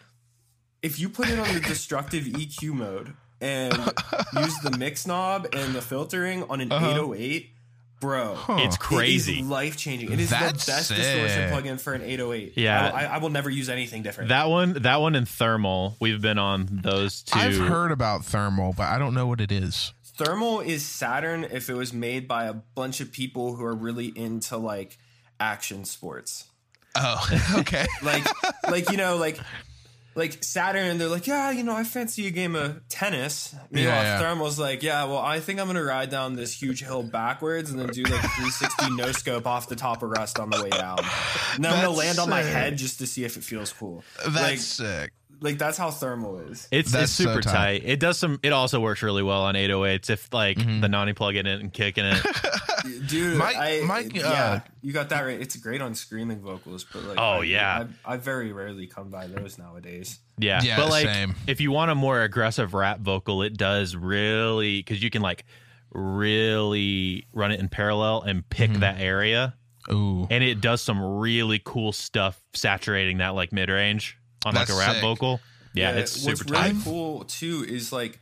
[0.81, 3.73] if you put it on the destructive EQ mode and
[4.37, 7.49] use the mix knob and the filtering on an 808,
[7.99, 9.41] bro, It's crazy.
[9.43, 10.11] life changing.
[10.11, 10.97] It is That's the best sick.
[10.97, 12.53] distortion plugin for an 808.
[12.55, 12.79] Yeah.
[12.79, 14.29] I will, I, I will never use anything different.
[14.29, 15.95] That one, that one, and thermal.
[15.99, 19.51] We've been on those 2 I've heard about thermal, but I don't know what it
[19.51, 19.93] is.
[20.17, 24.07] Thermal is Saturn if it was made by a bunch of people who are really
[24.07, 24.97] into like
[25.39, 26.45] action sports.
[26.95, 27.25] Oh,
[27.59, 27.85] okay.
[28.03, 28.25] Like
[28.69, 29.39] like you know like
[30.20, 34.03] like Saturn they're like, "Yeah, you know, I fancy a game of tennis." Meanwhile, Yeah,
[34.03, 34.20] yeah.
[34.20, 37.72] Thermal's like, "Yeah, well, I think I'm going to ride down this huge hill backwards
[37.72, 40.70] and then do like 360 no scope off the top of Rust on the way
[40.70, 40.99] down."
[41.55, 43.43] And then I'm going to That's land on my head just to see if it
[43.43, 44.03] feels cool.
[44.24, 45.11] That's like sick.
[45.41, 46.67] like that's how Thermal is.
[46.72, 47.80] It's That's it's super so tight.
[47.80, 47.84] tight.
[47.86, 48.39] It does some.
[48.43, 50.82] It also works really well on 808s if like Mm-hmm.
[50.82, 52.22] the Nani plug in it and kicking it.
[53.07, 55.39] Dude, Mike- I, Mike, yeah, uh, you got that right.
[55.39, 57.85] It's great on screaming vocals, but like, Oh, I, yeah.
[58.05, 60.19] I, I very rarely come by those nowadays.
[60.37, 61.35] Yeah, Yeah, but like same.
[61.47, 65.45] if you want a more aggressive rap vocal, it does really because you can like
[65.91, 68.79] really run it in parallel and pick Mm-hmm.
[68.81, 69.55] that area,
[69.91, 70.27] Ooh.
[70.29, 74.73] and it does some really cool stuff saturating that like mid range on like a
[74.77, 75.01] rap sick.
[75.01, 75.39] vocal.
[75.73, 76.83] Yeah, it's super What's really tight.
[76.83, 78.19] cool too is like,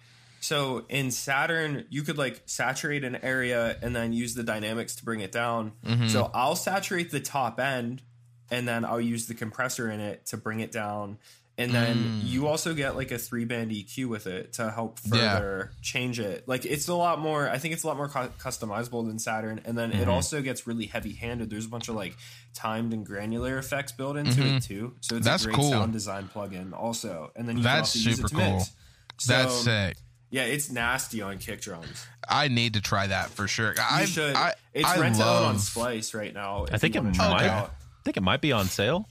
[0.48, 5.06] so in Saturn, you could like saturate an area and then use the dynamics to
[5.06, 5.74] bring it down.
[5.86, 6.08] Mm-hmm.
[6.08, 8.02] So I'll saturate the top end,
[8.50, 11.18] and then I'll use the compressor in it to bring it down.
[11.60, 12.30] And then Mm.
[12.30, 15.40] you also get like a three band EQ with it to help Yeah.
[15.40, 16.48] further change it.
[16.48, 17.50] Like it's a lot more.
[17.50, 19.60] I think it's a lot more cu- customizable than Saturn.
[19.66, 20.02] And then Mm-hmm.
[20.04, 21.50] it also gets really heavy handed.
[21.50, 22.16] There's a bunch of like
[22.54, 24.94] timed and granular effects built into it too.
[25.02, 25.32] So it's Mm-hmm.
[25.32, 25.72] That's a great cool.
[25.72, 27.32] sound design plugin also.
[27.36, 28.58] And then you That's can also use it super to cool.
[28.60, 28.72] mix.
[29.20, 29.98] So, That's sick.
[30.30, 32.06] Yeah, it's nasty on kick drums.
[32.28, 33.74] I need to try that for sure.
[33.76, 34.36] You I should.
[34.36, 36.66] I, it's I rent out on Splice right now.
[36.72, 37.44] I think it wanna try might.
[37.48, 37.70] out.
[37.70, 39.08] I think it might be on sale.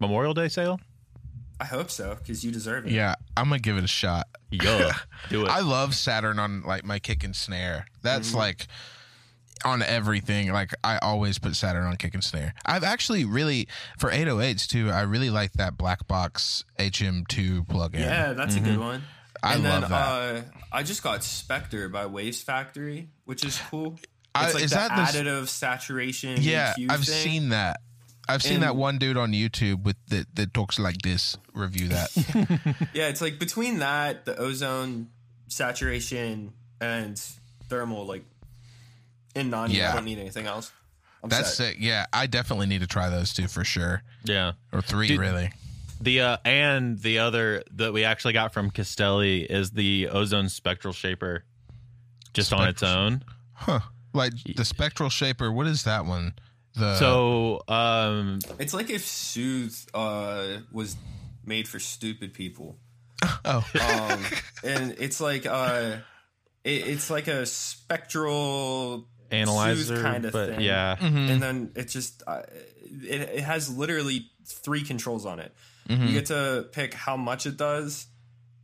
[0.00, 0.80] Memorial Day sale.
[1.60, 2.92] I hope so because you deserve it.
[2.92, 4.28] Yeah, I'm gonna give it a shot.
[4.50, 4.92] Yeah,
[5.30, 5.48] do it.
[5.48, 7.86] I love Saturn on like my kick and snare.
[8.02, 8.38] That's Mm-hmm.
[8.38, 8.66] like
[9.64, 10.52] on everything.
[10.52, 12.54] Like I always put Saturn on kick and snare.
[12.66, 13.66] I've actually really
[13.98, 14.90] for 808s too.
[14.90, 18.00] I really like that black box HM2 plugin.
[18.00, 19.02] Yeah, that's a good one.
[19.42, 19.96] I and love then, that.
[19.96, 20.40] Uh,
[20.72, 23.98] I just got Spectre by Waves Factory, which is cool.
[24.34, 26.38] I- It's like is the that the s- additive saturation.
[26.40, 27.22] Yeah, EQ I've thing.
[27.30, 27.80] seen that.
[28.28, 31.36] I've seen And- that one dude on YouTube with that that talks like this.
[31.52, 32.10] Review that.
[32.94, 35.08] Yeah, it's like between that, the ozone
[35.48, 37.20] saturation, and
[37.68, 38.24] thermal, like
[39.34, 39.90] in non, Yeah.
[39.92, 40.72] I don't need anything else.
[41.22, 41.74] I'm That's set.
[41.74, 41.76] sick.
[41.80, 44.52] Yeah, I definitely need to try those two for sure, Yeah.
[44.72, 45.50] or three Dude, really.
[46.00, 50.92] The uh, and the other that we actually got from Castelli is the ozone spectral
[50.92, 51.44] shaper,
[52.32, 53.24] just on its own.
[53.52, 53.80] Huh?
[54.12, 55.50] Like the spectral shaper.
[55.50, 56.34] What is that one?
[56.76, 60.96] The So um, It's like if Soothe uh, was
[61.44, 62.76] made for stupid people.
[63.44, 64.24] oh um,
[64.64, 65.96] and it's like uh,
[66.64, 70.60] it, it's like a spectral analyzer kind of but thing.
[70.60, 71.16] yeah, Mm-hmm.
[71.16, 72.42] and then it just uh,
[72.82, 75.54] it, it has literally three controls on it.
[75.88, 76.06] Mm-hmm.
[76.06, 78.06] You get to pick how much it does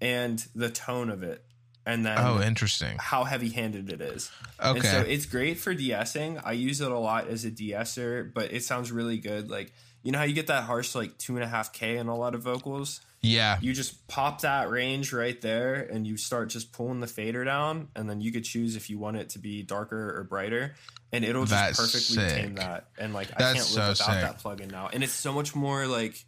[0.01, 1.44] and the tone of it,
[1.84, 2.97] and then oh interesting.
[2.98, 4.30] how heavy-handed it is.
[4.59, 4.88] And Okay.
[4.88, 6.40] so it's great for de-essing.
[6.44, 9.51] I use it a lot as a de-esser, but it sounds really good.
[9.51, 9.72] Like
[10.02, 12.16] you know how you get that harsh like two and a half k in a
[12.16, 13.59] lot of vocals yeah.
[13.60, 17.88] you just pop that range right there and you start just pulling the fader down
[17.94, 20.74] and then you could choose if you want it to be darker or brighter
[21.12, 22.34] and it'll just That's perfectly sick.
[22.44, 24.22] tame that and like i can't so live without sick.
[24.22, 26.24] that plugin now and it's so much more like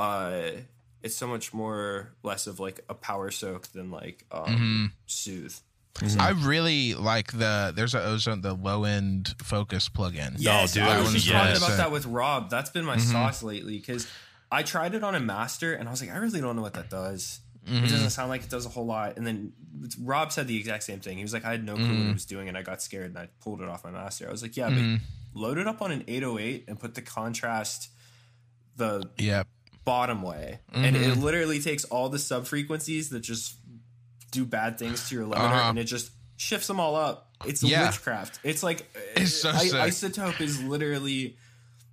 [0.00, 0.50] uh
[1.02, 4.84] it's so much more less of like a power soak than like um Mm-hmm.
[5.06, 5.56] soothe
[6.18, 10.36] I really like the there's a ozone the low end focus plugin.
[10.38, 12.48] Yes, dude, I was one's just talking about that with Rob.
[12.48, 13.12] That's been my Mm-hmm.
[13.12, 14.06] sauce lately because
[14.52, 16.74] I tried it on a master and I was like, I really don't know what
[16.74, 17.40] that does.
[17.68, 17.84] Mm-hmm.
[17.84, 19.16] It doesn't sound like it does a whole lot.
[19.18, 19.52] And then
[20.00, 21.16] Rob said the exact same thing.
[21.18, 21.98] He was like, I had no clue Mm-hmm.
[22.04, 24.26] what it was doing and I got scared and I pulled it off my master.
[24.28, 24.94] I was like, yeah, Mm-hmm.
[25.34, 27.90] but load it up on an 808 and put the contrast
[28.76, 29.48] the Yep.
[29.84, 30.60] Bottom way.
[30.72, 31.22] And it Mm-hmm.
[31.22, 33.54] literally takes all the sub frequencies that just
[34.30, 35.70] do bad things to your limiter Uh-huh.
[35.70, 37.30] and it just shifts them all up.
[37.44, 37.86] It's Yeah.
[37.86, 38.38] witchcraft.
[38.44, 41.36] It's like It's so I- iZotope is literally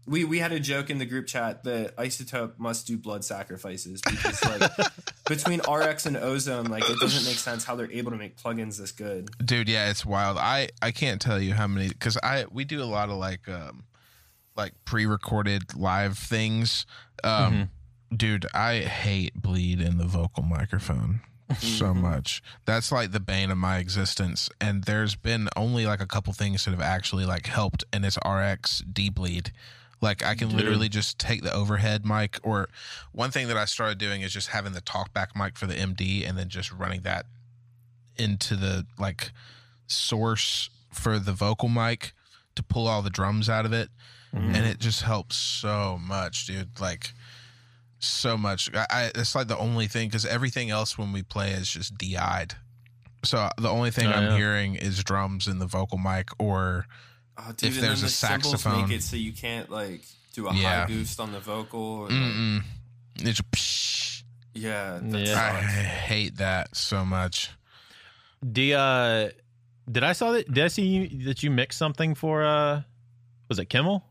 [0.05, 4.01] we we had a joke in the group chat that iZotope must do blood sacrifices
[4.09, 4.72] because like
[5.27, 8.77] between RX and ozone like it doesn't make sense how they're able to make plugins
[8.77, 9.30] this good.
[9.43, 12.81] dude yeah it's wild i i can't tell you how many because i we do
[12.81, 13.84] a lot of like um
[14.55, 16.85] like pre-recorded live things
[17.26, 17.69] um
[18.15, 21.21] dude i hate bleed in the vocal microphone
[21.59, 22.01] so mm-hmm.
[22.01, 22.43] much.
[22.65, 26.65] That's like the bane of my existence and there's been only like a couple things
[26.65, 29.51] that have actually like helped and it's rx De-bleed.
[30.01, 32.67] Like i can literally just take the overhead mic or
[33.13, 36.27] one thing that i started doing is just having the talkback mic for the md
[36.27, 37.25] and then just running that
[38.17, 39.31] into the like
[39.88, 42.13] source for the vocal mic
[42.55, 43.89] to pull all the drums out of it
[44.34, 44.65] and mm-hmm.
[44.65, 46.79] it just helps so much dude.
[46.79, 47.13] Like
[47.99, 51.52] so much i, I it's like the only thing because everything else when we play
[51.52, 52.56] is just di'd
[53.26, 54.38] so the only thing Oh, i'm yeah.
[54.38, 56.86] hearing is drums in the vocal mic or
[57.40, 58.82] Oh, dude, If there's a the saxophone.
[58.90, 60.02] make it so you can't like
[60.34, 60.82] do a Yeah.
[60.82, 61.80] high boost on the vocal.
[61.80, 62.64] Or, like,
[63.18, 64.24] it's just psh.
[64.56, 65.52] yeah, that's Yeah.
[65.53, 67.52] i hate that so much
[68.41, 69.30] the uh,
[69.91, 70.52] did I saw that?
[70.52, 72.44] Did I see you, that you mixed something for?
[72.44, 72.82] uh
[73.49, 74.03] Was it Kimmel?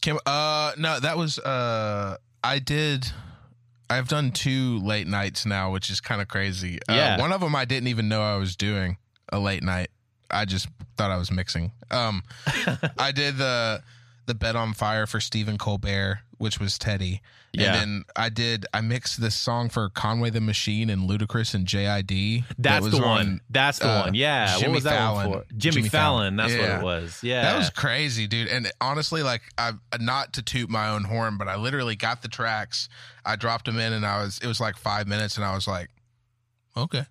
[0.00, 3.06] Kim, uh, no, that was uh, I did.
[3.90, 6.78] I've done two late nights now, which is kind of crazy.
[6.88, 7.20] Uh, Yeah.
[7.20, 8.96] one of them I didn't even know I was doing
[9.32, 9.90] a late night.
[10.30, 11.72] I just thought I was mixing.
[11.90, 12.22] Um,
[12.98, 13.82] I did the
[14.26, 17.22] the bed on fire for Stephen Colbert, which was Teddy.
[17.52, 17.66] Yeah.
[17.66, 21.66] And then I did I mixed this song for Conway the Machine and Ludacris and
[21.66, 22.44] JID.
[22.48, 23.20] that That's was the one.
[23.26, 24.14] on- that's the uh, one.
[24.14, 24.56] Yeah.
[24.58, 25.30] Jimmy what was that Fallon.
[25.30, 25.46] one for?
[25.56, 26.36] Jimmy, Jimmy Fallon.
[26.36, 26.36] Fallon.
[26.36, 26.60] That's Yeah.
[26.76, 27.18] what it was.
[27.22, 27.42] Yeah.
[27.42, 28.48] That was crazy, dude.
[28.48, 32.28] And honestly, like, I not to toot my own horn, but I literally got the
[32.28, 32.88] tracks.
[33.24, 34.40] I dropped them in, and I was.
[34.42, 35.90] It was like five minutes, and I was like,
[36.76, 37.04] okay.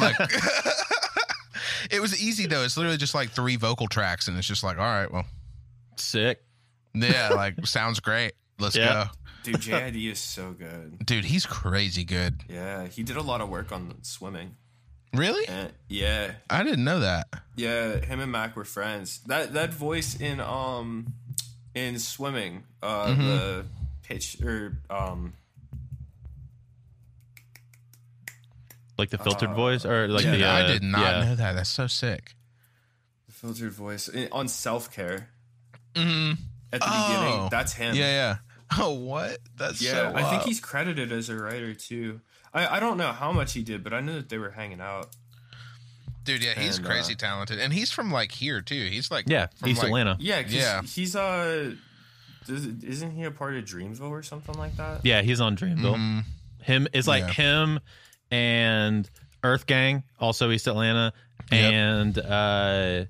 [0.00, 0.14] Like,
[1.90, 2.62] it was easy though.
[2.62, 5.24] It's literally just like three vocal tracks, and it's just like, all right, well,
[5.96, 6.40] sick.
[6.94, 8.32] yeah, like sounds great.
[8.64, 9.08] Let's Yeah.
[9.44, 9.60] go, dude.
[9.60, 11.04] JID is so good.
[11.06, 11.24] dude.
[11.24, 12.42] He's crazy good.
[12.48, 14.56] Yeah, he did a lot of work on swimming.
[15.12, 15.46] Really?
[15.46, 17.28] And yeah, I didn't know that.
[17.56, 19.20] yeah, him and Mac were friends.
[19.26, 21.14] That that voice in um
[21.74, 23.22] in swimming, uh Mm-hmm.
[23.28, 23.64] the
[24.02, 25.34] pitch or um
[28.96, 30.44] Like the filtered voice, or like yeah, the.
[30.48, 31.24] Uh, I did not yeah.
[31.24, 31.52] know that.
[31.56, 32.34] That's so sick.
[33.26, 35.28] the filtered voice in, on self care
[35.94, 36.32] Mm-hmm.
[36.72, 37.08] at the Oh.
[37.08, 37.48] beginning.
[37.50, 37.94] That's him.
[37.96, 38.36] Yeah, yeah.
[38.78, 39.38] Oh, what?
[39.56, 42.20] That's Yeah, so I think he's credited as a writer too.
[42.52, 44.80] I, I don't know how much he did, but I know that they were hanging
[44.80, 45.08] out.
[46.24, 48.88] Dude, yeah, he's And, uh, crazy talented, and he's from like here too.
[48.90, 50.16] He's like Yeah, from, East like, Atlanta.
[50.18, 50.82] Yeah, 'cause Yeah.
[50.82, 51.74] he's uh,
[52.46, 55.04] does, isn't he a part of Dreamville or something like that?
[55.04, 55.96] Yeah, he's on Dreamville.
[55.96, 56.24] Mhm.
[56.62, 57.32] Him it's like Yeah.
[57.32, 57.80] him
[58.30, 59.08] and
[59.42, 61.12] Earth Gang, also East Atlanta,
[61.52, 61.72] Yep.
[61.72, 63.04] and uh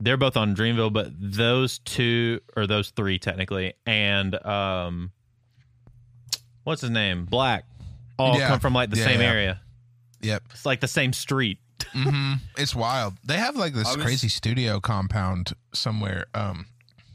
[0.00, 5.12] they're both on Dreamville, but those two or those three technically, and um,
[6.64, 7.24] what's his name?
[7.26, 7.64] Black,
[8.18, 8.48] all Yeah.
[8.48, 9.26] come from like the Yeah, same yeah.
[9.26, 9.60] area.
[10.22, 10.42] Yep.
[10.52, 11.58] It's like the same street.
[11.92, 13.14] hmm It's wild.
[13.24, 16.26] They have like this was- crazy studio compound somewhere.
[16.34, 16.66] Um,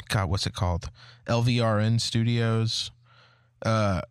[0.10, 0.90] God, what's it called?
[1.28, 2.91] LVRN Studios.
[3.66, 4.02] Uh,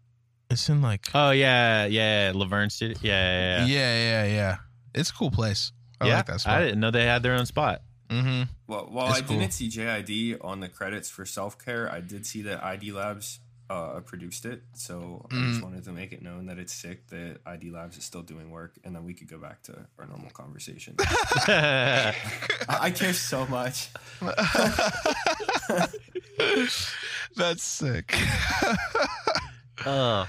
[0.50, 2.96] it's in like Oh yeah, yeah, Laverne Studio.
[3.02, 4.24] Yeah, yeah, yeah, yeah.
[4.24, 4.56] yeah, yeah.
[4.94, 5.72] It's a cool place.
[6.00, 7.82] I Yeah, like that I didn't know they had their own spot.
[8.10, 8.50] Mm-hmm.
[8.66, 9.38] Well, while It's I cool.
[9.38, 13.40] didn't see JID on the credits for self care, I did see that ID Labs
[13.70, 14.62] uh, produced it.
[14.74, 15.48] So I Mm.
[15.48, 18.50] just wanted to make it known that it's sick that ID Labs is still doing
[18.50, 20.94] work, and then we could go back to our normal conversation.
[21.00, 22.14] I,
[22.68, 23.88] I care so much.
[27.36, 28.14] That's sick.
[29.84, 30.24] Uh,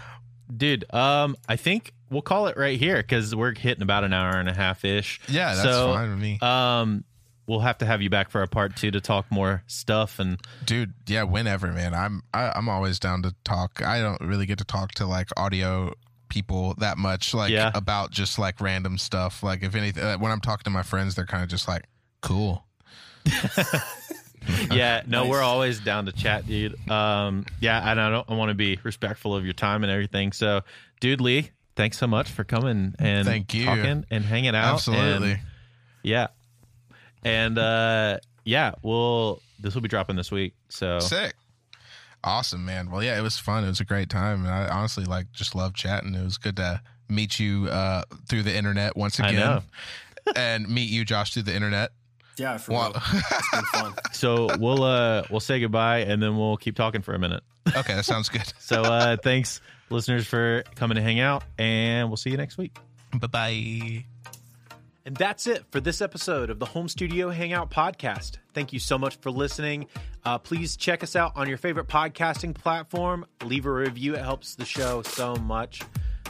[0.58, 4.36] dude, um, I think we'll call it right here because we're hitting about an hour
[4.38, 5.22] and a half ish.
[5.30, 7.06] yeah, that's So, fine with me, Um,
[7.48, 10.40] we'll have to have you back for a part two to talk more stuff and
[10.66, 10.94] dude.
[11.08, 11.94] Yeah, whenever, man.
[11.94, 13.82] I'm I, I'm always down to talk.
[13.84, 15.94] I don't really get to talk to like audio
[16.30, 17.72] people that much, like Yeah.
[17.76, 19.44] about just like random stuff.
[19.44, 21.84] Like if anything, uh, when I'm talking to my friends, they're kind of just like,
[22.22, 22.66] cool.
[24.72, 25.30] yeah, no, Nice.
[25.30, 26.76] we're always down to chat, dude.
[26.90, 30.32] Um, yeah, and I don't I want to be respectful of your time and everything.
[30.32, 30.62] So,
[31.00, 33.66] dude, Lee, thanks so much for coming and Thank you.
[33.66, 34.76] talking and hanging out.
[34.76, 35.32] Absolutely.
[35.34, 35.40] And,
[36.04, 36.28] yeah,
[37.26, 40.54] and uh, yeah, we'll this will be dropping this week.
[40.70, 41.34] So Sick.
[42.24, 42.90] Awesome, man.
[42.90, 43.64] Well, yeah, it was fun.
[43.64, 44.46] It was a great time.
[44.46, 46.16] And I honestly like just love chatting.
[46.16, 49.40] It was good to meet you uh, through the internet once I again.
[49.42, 49.62] know.
[50.36, 51.92] and meet you, Josh, through the internet.
[52.38, 52.88] Yeah, for Wow.
[52.90, 53.02] real.
[53.22, 53.94] It's been fun.
[54.12, 57.44] so we'll uh we'll say goodbye and then we'll keep talking for a minute.
[57.76, 58.52] Okay, that sounds good.
[58.60, 59.62] So uh thanks
[59.92, 62.76] listeners for coming to hang out and we'll see you next week.
[63.14, 64.06] bye bye.
[65.06, 68.38] And that's it for this episode of the Home Studio Hangout podcast.
[68.56, 69.86] Thank you so much for listening.
[70.24, 73.24] Uh, please check us out on your favorite podcasting platform.
[73.44, 75.84] Leave a review, it helps the show so much.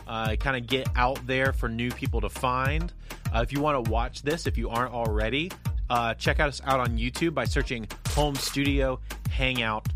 [0.05, 2.91] Uh, kind of get out there for new people to find.
[3.33, 5.49] Uh, if you want to watch this, if you aren't already,
[5.89, 8.99] uh, check us out on YouTube by searching Home Studio
[9.29, 9.87] Hangout.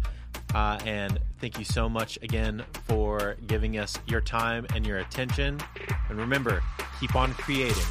[0.56, 5.60] Uh, and thank you so much again for giving us your time and your attention.
[6.08, 6.64] And remember,
[7.02, 7.84] keep on creating